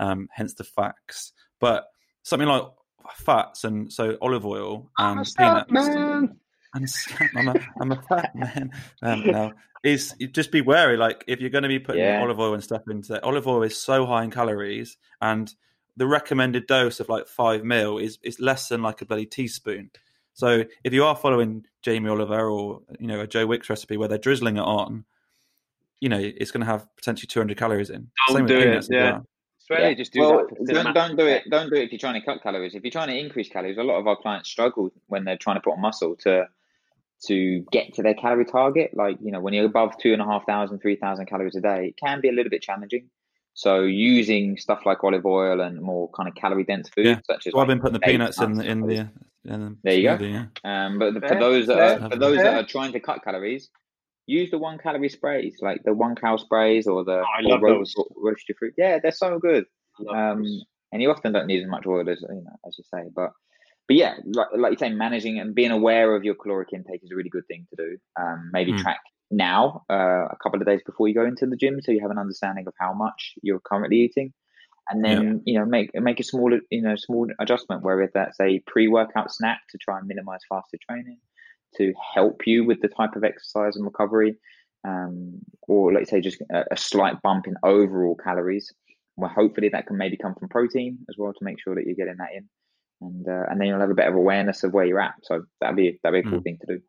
Um, 0.00 0.28
hence 0.32 0.54
the 0.54 0.64
facts. 0.64 1.32
But 1.60 1.86
something 2.24 2.48
like 2.48 2.64
fats 3.16 3.64
and 3.64 3.92
so 3.92 4.16
olive 4.20 4.44
oil 4.46 4.90
I'm 4.98 5.18
and 5.18 5.26
peanuts. 5.36 5.72
man. 5.72 6.36
I'm, 6.74 6.86
I'm 7.36 7.48
a 7.48 7.54
I'm 7.80 7.92
a 7.92 8.02
fat 8.02 8.34
man. 8.36 8.70
Um, 9.02 9.26
now 9.26 9.52
is 9.84 10.14
just 10.30 10.52
be 10.52 10.60
wary. 10.60 10.96
Like 10.96 11.24
if 11.26 11.40
you're 11.40 11.50
going 11.50 11.62
to 11.64 11.68
be 11.68 11.78
putting 11.80 12.02
Yeah. 12.02 12.22
olive 12.22 12.38
oil 12.40 12.54
and 12.54 12.62
stuff 12.62 12.82
into 12.88 13.14
it, 13.14 13.22
olive 13.24 13.46
oil 13.46 13.62
is 13.62 13.76
so 13.80 14.06
high 14.06 14.24
in 14.24 14.30
calories, 14.30 14.96
and 15.20 15.52
the 15.96 16.06
recommended 16.06 16.66
dose 16.66 17.00
of 17.00 17.08
like 17.08 17.26
five 17.26 17.64
mil 17.64 17.98
is 17.98 18.18
is 18.22 18.40
less 18.40 18.68
than 18.68 18.82
like 18.82 19.02
a 19.02 19.04
bloody 19.06 19.26
teaspoon. 19.26 19.90
So 20.34 20.64
if 20.82 20.94
you 20.94 21.04
are 21.04 21.14
following 21.16 21.66
Jamie 21.82 22.08
Oliver 22.08 22.48
or 22.48 22.80
you 22.98 23.06
know 23.06 23.20
a 23.20 23.26
Joe 23.26 23.46
Wicks 23.46 23.68
recipe 23.68 23.96
where 23.98 24.08
they're 24.08 24.16
drizzling 24.18 24.56
it 24.56 24.60
on, 24.62 25.04
you 26.00 26.08
know 26.08 26.18
it's 26.18 26.50
going 26.52 26.60
to 26.64 26.66
have 26.72 26.86
potentially 26.96 27.26
200 27.26 27.58
calories 27.58 27.90
in. 27.90 28.08
Don't 28.28 28.36
Same 28.38 28.46
do 28.46 28.58
it, 28.60 28.86
yeah. 28.90 29.10
well. 29.12 29.26
Australia 29.72 29.88
Yeah. 29.90 29.94
just 29.94 30.12
do 30.12 30.20
well, 30.20 30.46
that. 30.48 30.66
Don't, 30.74 30.94
don't 30.94 31.16
do 31.16 31.26
it. 31.26 31.44
Don't 31.50 31.70
do 31.70 31.76
it 31.76 31.84
if 31.84 31.92
you're 31.92 31.98
trying 31.98 32.20
to 32.20 32.24
cut 32.24 32.42
calories. 32.42 32.74
If 32.74 32.82
you're 32.84 32.90
trying 32.90 33.08
to 33.08 33.18
increase 33.18 33.48
calories, 33.48 33.78
a 33.78 33.82
lot 33.82 33.98
of 33.98 34.06
our 34.06 34.16
clients 34.16 34.48
struggle 34.48 34.90
when 35.06 35.24
they're 35.24 35.36
trying 35.36 35.56
to 35.56 35.60
put 35.60 35.72
on 35.72 35.80
muscle 35.80 36.16
to 36.20 36.46
to 37.26 37.64
get 37.70 37.94
to 37.94 38.02
their 38.02 38.14
calorie 38.14 38.44
target. 38.44 38.90
Like 38.94 39.16
you 39.20 39.30
know, 39.32 39.40
when 39.40 39.54
you're 39.54 39.66
above 39.66 39.96
two 39.98 40.12
and 40.12 40.20
a 40.22 40.24
half 40.24 40.44
thousand, 40.46 40.80
three 40.80 40.96
thousand 40.96 41.26
calories 41.26 41.56
a 41.56 41.60
day, 41.60 41.88
it 41.88 41.96
can 41.96 42.20
be 42.20 42.28
a 42.28 42.32
little 42.32 42.50
bit 42.50 42.62
challenging. 42.62 43.08
So 43.54 43.82
using 43.82 44.56
stuff 44.56 44.80
like 44.86 45.04
olive 45.04 45.26
oil 45.26 45.60
and 45.60 45.80
more 45.80 46.10
kind 46.12 46.28
of 46.28 46.34
calorie 46.34 46.64
dense 46.64 46.88
food, 46.88 47.06
Yeah. 47.06 47.20
such 47.26 47.46
as 47.46 47.52
So 47.52 47.58
I've 47.58 47.66
been 47.66 47.80
putting 47.80 47.94
the 47.94 47.98
dates, 47.98 48.12
peanuts 48.12 48.40
in 48.40 48.54
nuts, 48.54 48.64
the 48.64 48.70
in 48.70 48.78
stuff 48.78 48.88
like 48.88 48.96
the. 48.96 49.52
In 49.54 49.60
the 49.60 49.76
There 49.82 49.94
you 49.94 50.02
go. 50.18 50.24
yeah. 50.24 50.46
Um, 50.86 50.98
but 50.98 51.14
for 51.28 51.38
those 51.38 51.66
that 51.66 51.78
are, 52.02 52.10
for 52.10 52.16
those 52.16 52.38
that 52.38 52.54
are 52.54 52.66
trying 52.66 52.92
to 52.92 53.00
cut 53.00 53.22
calories, 53.22 53.68
use 54.26 54.50
the 54.50 54.58
one 54.58 54.78
calorie 54.78 55.08
sprays, 55.08 55.56
like 55.60 55.82
the 55.84 55.92
one 55.94 56.14
cal 56.14 56.38
sprays 56.38 56.86
or 56.86 57.04
the 57.04 57.20
Oh, 57.20 57.38
I 57.38 57.40
love 57.42 57.62
roast, 57.62 57.96
those. 57.96 58.06
roasted 58.16 58.56
fruit. 58.58 58.74
Yeah, 58.76 58.98
they're 59.02 59.12
so 59.12 59.38
good. 59.38 59.64
Um, 60.08 60.42
those. 60.42 60.64
and 60.92 61.02
you 61.02 61.10
often 61.10 61.32
don't 61.32 61.46
need 61.46 61.62
as 61.62 61.68
much 61.68 61.86
oil 61.86 62.08
as 62.08 62.20
you 62.22 62.28
know, 62.42 62.56
as 62.66 62.76
you 62.78 62.84
say. 62.92 63.08
But 63.14 63.30
but 63.88 63.96
yeah, 63.96 64.14
like 64.24 64.48
like 64.56 64.72
you 64.72 64.78
say, 64.78 64.90
managing 64.90 65.38
and 65.38 65.54
being 65.54 65.70
aware 65.72 66.14
of 66.14 66.24
your 66.24 66.34
caloric 66.34 66.68
intake 66.72 67.02
is 67.02 67.10
a 67.12 67.16
really 67.16 67.30
good 67.30 67.46
thing 67.48 67.66
to 67.70 67.76
do. 67.76 67.96
Um, 68.20 68.50
maybe 68.52 68.72
Mm. 68.72 68.78
track 68.78 69.00
now, 69.30 69.82
uh, 69.90 70.26
a 70.30 70.36
couple 70.42 70.60
of 70.60 70.66
days 70.66 70.82
before 70.84 71.08
you 71.08 71.14
go 71.14 71.24
into 71.24 71.46
the 71.46 71.56
gym, 71.56 71.80
so 71.80 71.90
you 71.90 72.00
have 72.00 72.10
an 72.10 72.18
understanding 72.18 72.66
of 72.66 72.74
how 72.78 72.92
much 72.92 73.34
you're 73.42 73.60
currently 73.60 73.98
eating, 73.98 74.32
and 74.88 75.04
then 75.04 75.22
yeah. 75.44 75.52
you 75.52 75.58
know 75.58 75.64
make 75.66 75.90
make 75.94 76.20
a 76.20 76.24
small 76.24 76.50
you 76.70 76.82
know 76.82 76.96
small 76.96 77.26
adjustment 77.40 77.82
where 77.82 78.08
that's 78.14 78.38
a 78.40 78.60
pre-workout 78.66 79.32
snack 79.32 79.60
to 79.70 79.78
try 79.78 79.98
and 79.98 80.06
minimize 80.06 80.40
fasted 80.48 80.80
training 80.88 81.18
to 81.76 81.92
help 82.14 82.46
you 82.46 82.64
with 82.64 82.80
the 82.80 82.88
type 82.88 83.16
of 83.16 83.24
exercise 83.24 83.76
and 83.76 83.84
recovery, 83.84 84.36
um, 84.86 85.40
or 85.62 85.92
let's 85.92 86.10
say 86.10 86.20
just 86.20 86.40
a, 86.50 86.64
a 86.72 86.76
slight 86.76 87.20
bump 87.22 87.46
in 87.46 87.56
overall 87.62 88.16
calories. 88.16 88.72
Well, 89.16 89.30
hopefully 89.30 89.68
that 89.70 89.86
can 89.86 89.98
maybe 89.98 90.16
come 90.16 90.34
from 90.34 90.48
protein 90.48 90.98
as 91.08 91.16
well 91.18 91.32
to 91.32 91.44
make 91.44 91.60
sure 91.60 91.74
that 91.74 91.84
you're 91.84 91.94
getting 91.96 92.16
that 92.18 92.34
in 92.34 92.48
and 93.02 93.28
uh, 93.28 93.44
and 93.48 93.60
then 93.60 93.68
you'll 93.68 93.80
have 93.80 93.90
a 93.90 93.94
bit 93.94 94.06
of 94.06 94.14
awareness 94.14 94.62
of 94.62 94.72
where 94.72 94.84
you're 94.84 95.00
at. 95.00 95.14
So 95.22 95.44
that'd 95.60 95.76
be 95.76 95.98
that'd 96.02 96.22
be 96.22 96.26
a 96.26 96.30
cool 96.30 96.40
mm. 96.40 96.44
thing 96.44 96.58
to 96.60 96.74
do. 96.74 96.82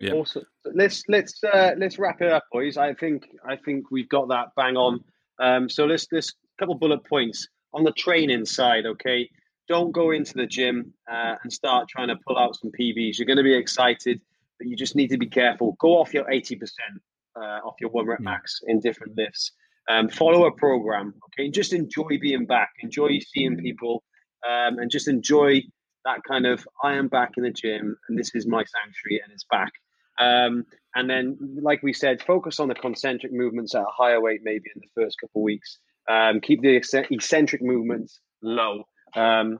Yeah. 0.00 0.12
Awesome. 0.12 0.44
Let's 0.64 1.02
let's 1.08 1.42
uh, 1.42 1.74
let's 1.76 1.98
wrap 1.98 2.20
it 2.20 2.30
up, 2.30 2.44
boys. 2.52 2.76
I 2.76 2.94
think 2.94 3.26
I 3.46 3.56
think 3.56 3.90
we've 3.90 4.08
got 4.08 4.28
that 4.28 4.48
bang 4.56 4.76
on. 4.76 5.00
Um, 5.40 5.68
so 5.68 5.86
let's 5.86 6.06
let's 6.12 6.34
couple 6.58 6.74
bullet 6.74 7.04
points 7.04 7.48
on 7.72 7.84
the 7.84 7.92
training 7.92 8.44
side. 8.44 8.86
Okay, 8.86 9.28
don't 9.68 9.92
go 9.92 10.10
into 10.10 10.34
the 10.34 10.46
gym 10.46 10.92
uh, 11.10 11.36
and 11.42 11.52
start 11.52 11.88
trying 11.88 12.08
to 12.08 12.16
pull 12.26 12.38
out 12.38 12.56
some 12.56 12.70
PBs. 12.78 13.18
You're 13.18 13.26
going 13.26 13.36
to 13.36 13.42
be 13.42 13.54
excited, 13.56 14.20
but 14.58 14.68
you 14.68 14.76
just 14.76 14.96
need 14.96 15.08
to 15.08 15.18
be 15.18 15.28
careful. 15.28 15.76
Go 15.80 15.98
off 15.98 16.14
your 16.14 16.30
eighty 16.30 16.56
percent 16.56 17.02
uh, 17.36 17.60
off 17.64 17.74
your 17.80 17.90
one 17.90 18.06
rep 18.06 18.20
max 18.20 18.60
in 18.66 18.80
different 18.80 19.16
lifts. 19.16 19.52
Um, 19.88 20.08
follow 20.08 20.46
a 20.46 20.52
program. 20.52 21.14
Okay, 21.28 21.50
just 21.50 21.72
enjoy 21.72 22.18
being 22.20 22.46
back. 22.46 22.70
Enjoy 22.82 23.18
seeing 23.20 23.56
people 23.56 24.02
um, 24.46 24.78
and 24.78 24.90
just 24.90 25.08
enjoy 25.08 25.62
that 26.04 26.20
kind 26.26 26.46
of 26.46 26.66
I 26.82 26.94
am 26.94 27.08
back 27.08 27.32
in 27.36 27.44
the 27.44 27.50
gym 27.50 27.96
and 28.08 28.18
this 28.18 28.34
is 28.34 28.46
my 28.46 28.64
sanctuary 28.64 29.20
and 29.22 29.32
it's 29.32 29.44
back. 29.50 29.72
Um, 30.18 30.64
and 30.94 31.08
then, 31.08 31.38
like 31.62 31.82
we 31.82 31.92
said, 31.92 32.22
focus 32.22 32.58
on 32.58 32.68
the 32.68 32.74
concentric 32.74 33.32
movements 33.32 33.74
at 33.74 33.82
a 33.82 33.92
higher 33.96 34.20
weight, 34.20 34.40
maybe 34.42 34.64
in 34.74 34.82
the 34.82 35.02
first 35.02 35.16
couple 35.20 35.42
of 35.42 35.44
weeks. 35.44 35.78
Um, 36.10 36.40
keep 36.40 36.60
the 36.62 36.80
eccentric 37.10 37.62
movements 37.62 38.20
low, 38.42 38.84
um, 39.16 39.58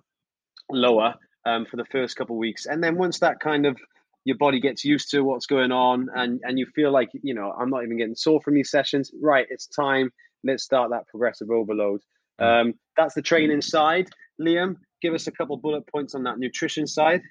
lower 0.70 1.14
um, 1.44 1.66
for 1.66 1.76
the 1.76 1.84
first 1.86 2.16
couple 2.16 2.36
of 2.36 2.40
weeks, 2.40 2.66
and 2.66 2.82
then 2.82 2.96
once 2.96 3.20
that 3.20 3.40
kind 3.40 3.66
of 3.66 3.78
your 4.24 4.36
body 4.36 4.60
gets 4.60 4.84
used 4.84 5.10
to 5.10 5.22
what's 5.22 5.46
going 5.46 5.72
on, 5.72 6.08
and 6.14 6.40
and 6.44 6.58
you 6.58 6.66
feel 6.74 6.92
like 6.92 7.08
you 7.22 7.34
know 7.34 7.52
I'm 7.52 7.70
not 7.70 7.84
even 7.84 7.98
getting 7.98 8.14
sore 8.14 8.40
from 8.40 8.54
these 8.54 8.70
sessions. 8.70 9.10
Right, 9.20 9.46
it's 9.48 9.66
time. 9.66 10.10
Let's 10.44 10.64
start 10.64 10.90
that 10.90 11.08
progressive 11.08 11.50
overload. 11.50 12.00
Mm. 12.40 12.60
Um, 12.60 12.74
that's 12.96 13.14
the 13.14 13.22
training 13.22 13.62
side. 13.62 14.08
Liam, 14.40 14.76
give 15.02 15.14
us 15.14 15.26
a 15.26 15.32
couple 15.32 15.56
bullet 15.56 15.84
points 15.90 16.14
on 16.14 16.24
that 16.24 16.38
nutrition 16.38 16.86
side. 16.86 17.22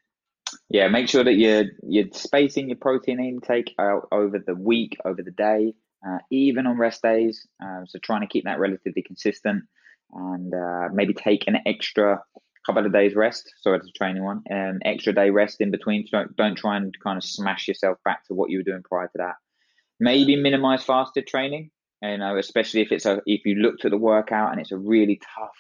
Yeah, 0.70 0.88
make 0.88 1.10
sure 1.10 1.24
that 1.24 1.34
you're 1.34 1.66
you're 1.84 2.08
spacing 2.14 2.70
your 2.70 2.78
protein 2.78 3.20
intake 3.20 3.74
out 3.80 4.08
over 4.12 4.40
the 4.40 4.56
week, 4.56 4.98
over 5.06 5.22
the 5.22 5.32
day, 5.32 5.74
uh, 6.06 6.20
even 6.32 6.68
on 6.68 6.78
rest 6.78 7.02
days. 7.02 7.46
Uh, 7.64 7.86
so 7.86 8.00
trying 8.00 8.22
to 8.22 8.28
keep 8.28 8.46
that 8.46 8.60
relatively 8.60 9.02
consistent, 9.02 9.64
and 10.14 10.54
uh, 10.54 10.90
maybe 10.94 11.14
take 11.14 11.48
an 11.48 11.58
extra 11.66 12.22
couple 12.66 12.86
of 12.86 12.94
days 12.94 13.16
rest. 13.16 13.50
Sorry 13.62 13.78
it's 13.78 13.88
a 13.88 13.98
training 13.98 14.24
one, 14.24 14.42
an 14.48 14.80
extra 14.84 15.14
day 15.14 15.30
rest 15.30 15.62
in 15.62 15.72
between. 15.72 16.06
So 16.08 16.18
don't 16.18 16.36
don't 16.36 16.58
try 16.58 16.78
and 16.78 16.94
kind 17.04 17.18
of 17.18 17.24
smash 17.24 17.68
yourself 17.68 17.98
back 18.04 18.26
to 18.28 18.34
what 18.34 18.50
you 18.50 18.60
were 18.60 18.64
doing 18.64 18.84
prior 18.84 19.08
to 19.08 19.18
that. 19.18 19.36
Maybe 20.00 20.36
minimize 20.36 20.84
fasted 20.84 21.28
training. 21.28 21.72
You 22.02 22.18
know, 22.20 22.38
especially 22.38 22.82
if 22.82 22.92
it's 22.92 23.06
a 23.06 23.22
if 23.26 23.46
you 23.46 23.56
looked 23.56 23.86
at 23.86 23.92
the 23.92 23.98
workout 23.98 24.52
and 24.52 24.62
it's 24.62 24.72
a 24.72 24.78
really 24.78 25.20
tough 25.36 25.56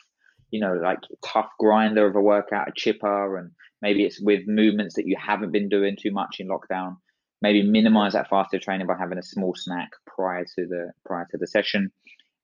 you 0.52 0.60
know, 0.60 0.74
like 0.74 1.00
tough 1.24 1.50
grinder 1.60 2.08
of 2.08 2.16
a 2.16 2.22
workout, 2.22 2.70
a 2.70 2.72
chipper, 2.76 3.38
and 3.38 3.52
maybe 3.82 4.04
it's 4.04 4.22
with 4.22 4.48
movements 4.48 4.96
that 4.96 5.08
you 5.08 5.16
haven't 5.20 5.52
been 5.52 5.70
doing 5.70 5.98
too 6.00 6.12
much 6.12 6.38
in 6.40 6.48
lockdown. 6.48 6.98
Maybe 7.42 7.62
minimize 7.62 8.14
that 8.14 8.30
fasted 8.30 8.62
training 8.62 8.88
by 8.88 8.96
having 8.98 9.18
a 9.18 9.24
small 9.24 9.54
snack 9.56 9.90
prior 10.06 10.44
to 10.44 10.66
the 10.66 10.92
prior 11.06 11.28
to 11.32 11.38
the 11.38 11.48
session, 11.48 11.92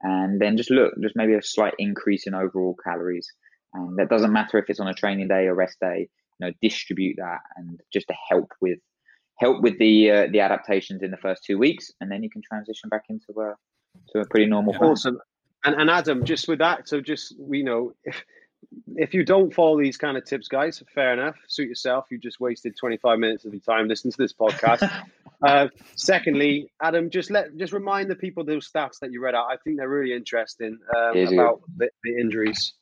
and 0.03 0.39
then 0.39 0.57
just 0.57 0.69
look, 0.69 0.93
just 1.01 1.15
maybe 1.15 1.33
a 1.33 1.41
slight 1.41 1.73
increase 1.79 2.27
in 2.27 2.33
overall 2.33 2.75
calories. 2.83 3.27
And 3.73 3.97
that 3.97 4.09
doesn't 4.09 4.31
matter 4.31 4.57
if 4.59 4.69
it's 4.69 4.79
on 4.79 4.87
a 4.87 4.93
training 4.93 5.29
day 5.29 5.47
or 5.47 5.55
rest 5.55 5.77
day. 5.81 6.07
You 6.39 6.47
know, 6.47 6.53
distribute 6.61 7.15
that 7.17 7.39
and 7.57 7.79
just 7.91 8.07
to 8.07 8.15
help 8.29 8.51
with 8.59 8.79
help 9.39 9.61
with 9.61 9.77
the 9.79 10.11
uh, 10.11 10.27
the 10.31 10.39
adaptations 10.39 11.03
in 11.03 11.11
the 11.11 11.17
first 11.17 11.43
two 11.43 11.57
weeks, 11.57 11.91
and 12.01 12.11
then 12.11 12.23
you 12.23 12.29
can 12.29 12.41
transition 12.41 12.89
back 12.89 13.03
into 13.09 13.39
a 13.39 13.55
to 14.11 14.19
a 14.19 14.27
pretty 14.27 14.47
normal. 14.47 14.73
Yeah. 14.73 14.87
Awesome. 14.87 15.19
And, 15.65 15.79
and 15.79 15.89
Adam, 15.89 16.25
just 16.25 16.47
with 16.47 16.59
that, 16.59 16.89
so 16.89 16.99
just 16.99 17.35
you 17.49 17.63
know, 17.63 17.93
if 18.03 18.23
if 18.95 19.13
you 19.13 19.23
don't 19.23 19.53
follow 19.53 19.79
these 19.79 19.97
kind 19.97 20.17
of 20.17 20.25
tips, 20.25 20.47
guys, 20.47 20.81
fair 20.93 21.13
enough. 21.13 21.35
Suit 21.47 21.67
yourself. 21.67 22.05
You 22.09 22.17
just 22.17 22.39
wasted 22.39 22.75
25 22.77 23.19
minutes 23.19 23.45
of 23.45 23.53
your 23.53 23.61
time 23.61 23.87
listening 23.87 24.11
to 24.11 24.17
this 24.17 24.33
podcast. 24.33 24.89
uh, 25.45 25.67
secondly, 25.95 26.71
Adam, 26.81 27.09
just 27.09 27.31
let 27.31 27.55
just 27.57 27.73
remind 27.73 28.09
the 28.09 28.15
people 28.15 28.43
those 28.43 28.69
stats 28.69 28.99
that 29.01 29.11
you 29.11 29.21
read 29.21 29.35
out. 29.35 29.47
I 29.49 29.57
think 29.63 29.77
they're 29.77 29.89
really 29.89 30.13
interesting 30.13 30.79
um, 30.95 31.17
about 31.17 31.61
the, 31.77 31.89
the, 32.03 32.17
injuries. 32.19 32.73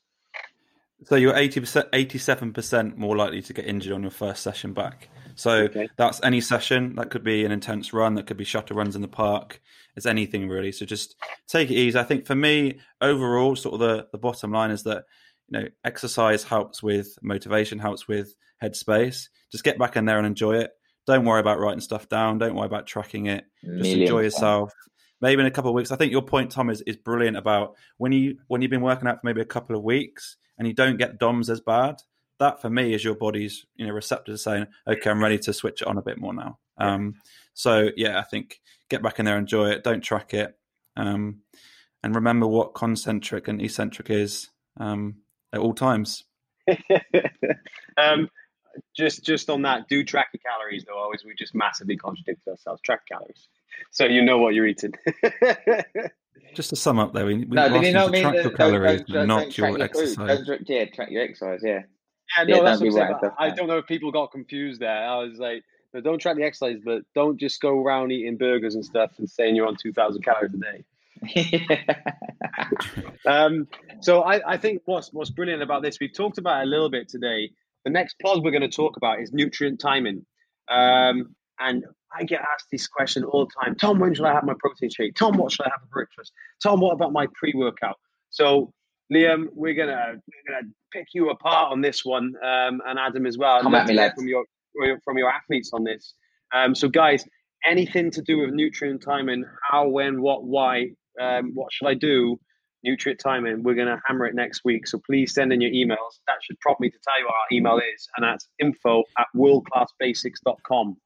So 1.06 1.16
you're 1.16 1.34
80%, 1.34 1.90
87% 1.90 2.98
more 2.98 3.18
likely 3.18 3.42
to 3.42 3.54
get 3.54 3.66
injured 3.66 3.94
on 3.94 4.04
your 4.04 4.12
first 4.12 4.44
session 4.44 4.74
back. 4.74 5.10
So 5.36 5.64
okay. 5.64 5.90
that's 5.98 6.22
any 6.24 6.42
session. 6.42 6.96
That 6.96 7.10
could 7.10 7.24
be 7.24 7.44
an 7.46 7.52
intense 7.52 7.94
run. 7.94 8.16
That 8.16 8.28
could 8.28 8.38
be 8.38 8.44
shuttle 8.44 8.78
runs 8.78 8.96
in 8.96 9.02
the 9.02 9.08
park. 9.08 9.62
It's 9.96 10.06
anything 10.06 10.48
really. 10.48 10.72
So 10.72 10.86
just 10.86 11.16
take 11.48 11.72
it 11.72 11.76
easy. 11.76 11.98
I 11.98 12.04
think 12.04 12.26
for 12.26 12.36
me, 12.36 12.80
overall, 13.02 13.56
sort 13.56 13.74
of 13.74 13.80
the, 13.80 14.08
the 14.12 14.18
bottom 14.18 14.52
line 14.52 14.72
is 14.72 14.84
that, 14.84 15.06
you 15.52 15.60
know, 15.60 15.68
exercise 15.84 16.44
helps 16.44 16.82
with 16.82 17.18
motivation, 17.22 17.80
helps 17.80 18.08
with 18.08 18.34
headspace. 18.62 19.28
Just 19.52 19.64
get 19.64 19.78
back 19.78 19.96
in 19.96 20.06
there 20.06 20.18
and 20.18 20.26
enjoy 20.26 20.56
it. 20.56 20.72
Don't 21.08 21.26
worry 21.26 21.40
about 21.40 21.60
writing 21.60 21.82
stuff 21.82 22.08
down. 22.10 22.38
Don't 22.38 22.56
worry 22.56 22.68
about 22.68 22.88
tracking 22.88 23.26
it. 23.26 23.46
Just 23.64 23.90
enjoy 23.90 24.22
yourself. 24.22 24.72
Maybe 25.20 25.42
in 25.42 25.48
a 25.48 25.52
couple 25.52 25.70
of 25.70 25.76
weeks. 25.76 25.92
I 25.92 25.98
think 25.98 26.12
your 26.12 26.24
point, 26.24 26.52
Tom, 26.52 26.70
is, 26.70 26.82
is 26.82 26.96
brilliant 26.96 27.38
about 27.38 27.76
when 27.98 28.12
you 28.12 28.38
when 28.48 28.62
you've 28.62 28.72
been 28.72 28.82
working 28.82 29.08
out 29.08 29.16
for 29.16 29.26
maybe 29.26 29.42
a 29.42 29.46
couple 29.46 29.76
of 29.76 29.84
weeks 29.84 30.38
and 30.58 30.68
you 30.68 30.74
don't 30.74 30.98
get 30.98 31.20
DOMs 31.20 31.50
as 31.50 31.62
bad 31.62 31.98
that 32.42 32.60
for 32.60 32.70
me 32.70 32.94
is 32.94 33.04
your 33.04 33.16
body's 33.16 33.66
you 33.76 33.86
know 33.88 33.94
receptor 33.94 34.36
saying, 34.36 34.68
okay, 34.86 35.10
I'm 35.10 35.24
ready 35.24 35.38
to 35.40 35.54
switch 35.54 35.82
it 35.82 35.88
on 35.88 35.98
a 35.98 36.02
bit 36.02 36.20
more 36.20 36.34
now. 36.34 36.58
Um, 36.78 37.16
so 37.54 37.90
yeah, 37.96 38.20
I 38.20 38.24
think 38.24 38.60
get 38.90 39.02
back 39.02 39.20
in 39.20 39.26
there, 39.26 39.38
enjoy 39.38 39.70
it, 39.70 39.84
don't 39.84 40.02
track 40.02 40.34
it, 40.34 40.58
um, 40.98 41.42
and 42.04 42.16
remember 42.16 42.48
what 42.48 42.74
concentric 42.74 43.48
and 43.48 43.62
eccentric 43.62 44.10
is 44.10 44.50
um, 44.78 45.18
at 45.54 45.60
all 45.60 45.74
times. 45.74 46.24
um, 47.98 48.30
just 48.96 49.24
just 49.24 49.50
on 49.50 49.64
that, 49.64 49.88
do 49.88 50.04
track 50.04 50.28
your 50.34 50.42
calories 50.46 50.86
though. 50.86 50.98
Always, 50.98 51.24
we 51.26 51.34
just 51.36 51.56
massively 51.56 51.98
contradict 51.98 52.48
ourselves. 52.48 52.82
Track 52.82 53.02
calories, 53.08 53.50
so 53.92 54.06
you 54.06 54.22
know 54.22 54.38
what 54.38 54.54
you're 54.54 54.68
eating. 54.68 54.94
just 56.56 56.70
to 56.70 56.76
sum 56.76 57.00
up, 57.00 57.14
though, 57.14 57.26
we, 57.26 57.36
we 57.36 57.56
no, 57.56 57.66
asked 57.66 57.86
you, 57.86 57.94
know 57.94 58.10
to 58.10 58.22
track 58.22 58.36
your 58.36 58.52
calories, 58.52 59.02
don't, 59.02 59.14
don't, 59.14 59.28
not 59.28 59.50
don't 59.52 59.58
your 59.58 59.82
exercise. 59.82 60.50
yeah, 60.66 60.86
track 60.86 61.10
your 61.12 61.24
exercise. 61.24 61.62
Yeah. 61.64 61.82
Yeah, 62.38 62.44
no, 62.46 62.56
yeah, 62.56 62.64
that's 62.64 62.80
what 62.80 62.88
I'm 62.88 63.20
saying. 63.22 63.32
I 63.38 63.50
don't 63.50 63.68
know 63.68 63.78
if 63.78 63.88
people 63.88 64.12
got 64.12 64.32
confused 64.32 64.80
there. 64.80 65.06
I 65.06 65.18
was 65.18 65.38
like, 65.38 65.64
no, 65.94 66.00
don't 66.00 66.20
track 66.20 66.38
the 66.38 66.44
exercise, 66.44 66.78
but 66.84 67.02
don't 67.14 67.38
just 67.38 67.60
go 67.60 67.82
around 67.82 68.12
eating 68.12 68.38
burgers 68.38 68.76
and 68.76 68.86
stuff 68.86 69.12
and 69.18 69.30
saying 69.30 69.56
you're 69.56 69.68
on 69.68 69.76
2,000 69.76 70.22
calories 70.24 70.54
a 70.54 70.58
day. 70.58 70.86
um, 73.26 73.68
so 74.02 74.22
I, 74.22 74.54
I 74.54 74.58
think 74.58 74.82
what's 74.86 75.12
what's 75.14 75.30
brilliant 75.30 75.62
about 75.62 75.84
this, 75.84 76.00
we've 76.00 76.14
talked 76.14 76.38
about 76.38 76.64
a 76.64 76.66
little 76.66 76.90
bit 76.90 77.10
today. 77.10 77.52
The 77.86 77.92
next 77.92 78.16
pod 78.22 78.44
we're 78.44 78.52
going 78.52 78.62
to 78.62 78.70
talk 78.70 78.98
about 78.98 79.20
is 79.22 79.32
nutrient 79.34 79.80
timing. 79.80 80.26
Um, 80.70 81.36
and 81.60 81.84
I 82.16 82.24
get 82.24 82.42
asked 82.42 82.68
this 82.72 82.88
question 82.88 83.24
all 83.24 83.46
the 83.46 83.52
time. 83.64 83.76
Tom, 83.76 84.00
when 84.00 84.14
should 84.14 84.26
I 84.26 84.34
have 84.34 84.44
my 84.44 84.54
protein 84.60 84.90
shake? 84.90 85.16
Tom, 85.16 85.38
what 85.38 85.52
should 85.52 85.66
I 85.66 85.70
have 85.70 85.82
for 85.82 85.88
breakfast? 85.88 86.32
Tom, 86.62 86.80
what 86.80 86.94
about 86.94 87.12
my 87.12 87.28
pre-workout? 87.36 87.98
So 88.30 88.74
Liam, 89.14 89.48
we're 89.54 89.74
gonna 89.74 90.14
we're 90.16 90.54
gonna 90.54 90.68
pick 90.92 91.08
you 91.14 91.30
apart 91.30 91.72
on 91.72 91.82
this 91.82 92.06
one, 92.06 92.34
um, 92.44 92.82
and 92.86 92.98
Adam 92.98 93.26
as 93.26 93.38
well. 93.38 93.62
Come 93.62 93.76
at 93.76 93.88
me, 93.88 93.98
from 94.16 94.28
your 94.28 94.46
from 95.04 95.18
your 95.18 95.30
athletes 95.30 95.72
on 95.74 95.84
this. 95.84 96.14
Um, 96.54 96.76
so, 96.76 96.88
guys, 96.90 97.26
anything 97.66 98.12
to 98.12 98.22
do 98.22 98.40
with 98.40 98.52
nutrient 98.52 99.02
timing, 99.02 99.46
how, 99.70 99.88
when, 99.88 100.22
what, 100.22 100.44
why, 100.44 100.92
um, 101.22 101.52
what 101.54 101.72
should 101.72 101.88
I 101.88 101.94
do? 101.94 102.40
Nutrient 102.84 103.20
timing. 103.20 103.64
We're 103.64 103.76
gonna 103.76 104.02
hammer 104.08 104.26
it 104.26 104.34
next 104.34 104.62
week. 104.66 104.88
So 104.88 105.00
please 105.06 105.34
send 105.34 105.54
in 105.54 105.62
your 105.62 105.72
emails. 105.72 106.20
That 106.28 106.38
should 106.44 106.60
prompt 106.60 106.82
me 106.82 106.90
to 106.90 106.98
tell 107.04 107.20
you 107.20 107.26
what 107.26 107.36
our 107.36 107.56
email 107.56 107.78
is, 107.78 108.08
and 108.18 108.24
that's 108.26 108.48
info 108.60 109.04
at 109.20 109.28
worldclassbasics.com, 109.36 110.98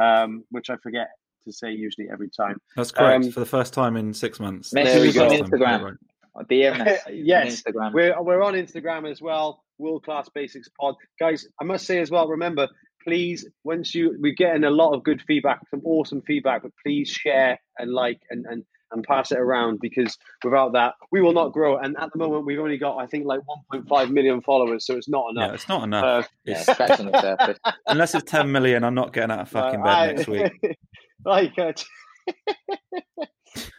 um, 0.00 0.44
which 0.50 0.70
I 0.70 0.76
forget 0.76 1.08
to 1.46 1.52
say 1.52 1.72
usually 1.72 2.08
every 2.12 2.30
time. 2.30 2.58
That's 2.76 2.92
correct 2.92 3.24
um, 3.24 3.30
for 3.32 3.40
the 3.40 3.46
first 3.46 3.72
time 3.72 3.96
in 3.96 4.14
six 4.14 4.38
months. 4.38 4.72
Message 4.72 5.16
on 5.16 5.30
Instagram. 5.30 5.96
DM 6.44 6.98
yes, 7.12 7.62
Instagram. 7.62 7.92
We're, 7.92 8.22
we're 8.22 8.42
on 8.42 8.54
Instagram 8.54 9.10
as 9.10 9.22
well. 9.22 9.62
World 9.78 10.04
Class 10.04 10.28
Basics 10.34 10.68
Pod. 10.78 10.94
Guys, 11.18 11.46
I 11.60 11.64
must 11.64 11.86
say 11.86 11.98
as 11.98 12.10
well, 12.10 12.28
remember, 12.28 12.68
please, 13.02 13.46
once 13.64 13.94
you, 13.94 14.16
we're 14.18 14.34
getting 14.34 14.64
a 14.64 14.70
lot 14.70 14.94
of 14.94 15.02
good 15.02 15.22
feedback, 15.26 15.60
some 15.70 15.82
awesome 15.84 16.22
feedback, 16.22 16.62
but 16.62 16.72
please 16.84 17.08
share 17.08 17.58
and 17.78 17.92
like 17.92 18.20
and, 18.30 18.46
and, 18.46 18.64
and 18.92 19.02
pass 19.04 19.32
it 19.32 19.38
around 19.38 19.80
because 19.80 20.16
without 20.44 20.72
that, 20.72 20.94
we 21.10 21.20
will 21.20 21.32
not 21.32 21.52
grow. 21.52 21.76
And 21.78 21.96
at 21.98 22.12
the 22.12 22.18
moment, 22.18 22.46
we've 22.46 22.60
only 22.60 22.78
got, 22.78 22.98
I 22.98 23.06
think, 23.06 23.26
like 23.26 23.40
1.5 23.72 24.10
million 24.10 24.40
followers, 24.42 24.86
so 24.86 24.96
it's 24.96 25.08
not 25.08 25.30
enough. 25.30 25.48
Yeah, 25.48 25.54
it's 25.54 25.68
not 25.68 25.82
enough. 25.84 26.04
Uh, 26.04 26.22
it's 26.44 26.66
scratching 26.66 27.10
the 27.10 27.20
surface. 27.38 27.58
Unless 27.88 28.14
it's 28.14 28.30
10 28.30 28.50
million, 28.52 28.84
I'm 28.84 28.94
not 28.94 29.12
getting 29.12 29.30
out 29.32 29.40
of 29.40 29.48
fucking 29.48 29.82
bed 29.82 29.88
I, 29.92 30.06
next 30.12 30.28
week. 30.28 30.76
like, 31.24 31.58
uh, 31.58 31.72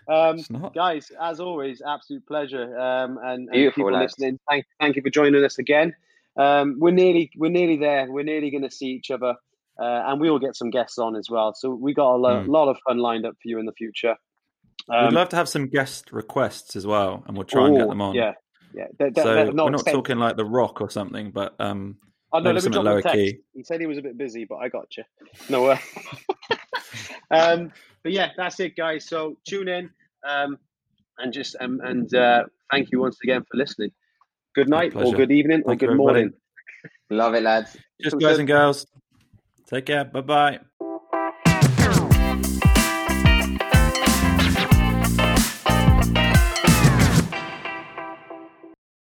um, 0.11 0.71
guys, 0.73 1.11
as 1.21 1.39
always, 1.39 1.81
absolute 1.87 2.25
pleasure. 2.27 2.77
Um, 2.77 3.17
and, 3.23 3.41
and 3.43 3.51
Beautiful, 3.51 3.83
people 3.85 3.93
lads. 3.93 4.13
listening, 4.17 4.39
thank, 4.49 4.65
thank 4.79 4.95
you 4.95 5.01
for 5.01 5.09
joining 5.09 5.43
us 5.43 5.57
again. 5.59 5.95
Um, 6.37 6.75
we're 6.79 6.91
nearly, 6.91 7.31
we're 7.35 7.51
nearly 7.51 7.77
there. 7.77 8.11
We're 8.11 8.23
nearly 8.23 8.51
going 8.51 8.63
to 8.63 8.71
see 8.71 8.87
each 8.87 9.09
other, 9.09 9.35
uh, 9.79 10.03
and 10.07 10.21
we 10.21 10.29
will 10.29 10.39
get 10.39 10.55
some 10.55 10.69
guests 10.69 10.97
on 10.99 11.15
as 11.15 11.29
well. 11.29 11.53
So 11.55 11.71
we 11.73 11.93
got 11.93 12.13
a 12.13 12.17
lo- 12.17 12.43
Mm. 12.43 12.47
lot 12.47 12.67
of 12.69 12.77
fun 12.87 12.99
lined 12.99 13.25
up 13.25 13.33
for 13.41 13.47
you 13.47 13.59
in 13.59 13.65
the 13.65 13.71
future. 13.73 14.15
Um, 14.89 15.05
We'd 15.07 15.13
love 15.13 15.29
to 15.29 15.35
have 15.35 15.49
some 15.49 15.67
guest 15.67 16.11
requests 16.11 16.75
as 16.75 16.85
well, 16.87 17.23
and 17.27 17.35
we'll 17.35 17.45
try 17.45 17.67
and 17.67 17.77
get 17.77 17.89
them 17.89 18.01
on. 18.01 18.15
Yeah, 18.15 18.33
yeah. 18.73 18.85
They're, 18.97 19.11
they're- 19.11 19.23
so 19.23 19.33
they're 19.35 19.45
we're 19.47 19.51
not 19.53 19.73
expensive. 19.73 19.93
talking 19.93 20.17
like 20.17 20.37
The 20.37 20.45
Rock 20.45 20.81
or 20.81 20.89
something, 20.89 21.31
but 21.31 21.55
um, 21.59 21.97
Oh 22.31 22.39
no, 22.39 22.43
maybe 22.43 22.55
let 22.55 22.55
me 22.55 22.61
something 22.61 22.71
drop 22.73 22.85
a 22.85 22.89
lower 22.89 23.01
text. 23.01 23.15
key. 23.15 23.39
He 23.53 23.63
said 23.63 23.79
he 23.79 23.85
was 23.87 23.97
a 23.97 24.01
bit 24.01 24.17
busy, 24.17 24.45
but 24.45 24.57
I 24.57 24.69
got 24.69 24.95
you. 24.97 25.03
No, 25.49 25.67
uh, 25.67 25.77
um, 27.31 27.71
but 28.03 28.11
yeah, 28.11 28.31
that's 28.37 28.59
it, 28.59 28.75
guys. 28.75 29.05
So 29.07 29.37
tune 29.47 29.67
in, 29.67 29.89
um, 30.27 30.57
and 31.17 31.33
just 31.33 31.55
um, 31.59 31.79
and 31.83 32.13
uh, 32.13 32.43
thank 32.71 32.91
you 32.91 32.99
once 33.01 33.17
again 33.23 33.43
for 33.49 33.57
listening. 33.57 33.91
Good 34.55 34.69
night, 34.69 34.95
or 34.95 35.11
good 35.13 35.31
evening, 35.31 35.61
or 35.65 35.71
Thank 35.71 35.81
you, 35.81 35.87
good 35.87 35.93
everybody. 35.93 35.97
morning. 36.19 36.33
Love 37.09 37.33
it, 37.35 37.43
lads. 37.43 37.75
just 38.01 38.19
guys 38.19 38.39
and 38.39 38.47
girls, 38.47 38.85
take 39.67 39.85
care. 39.85 40.05
Bye 40.05 40.21
bye. 40.21 40.59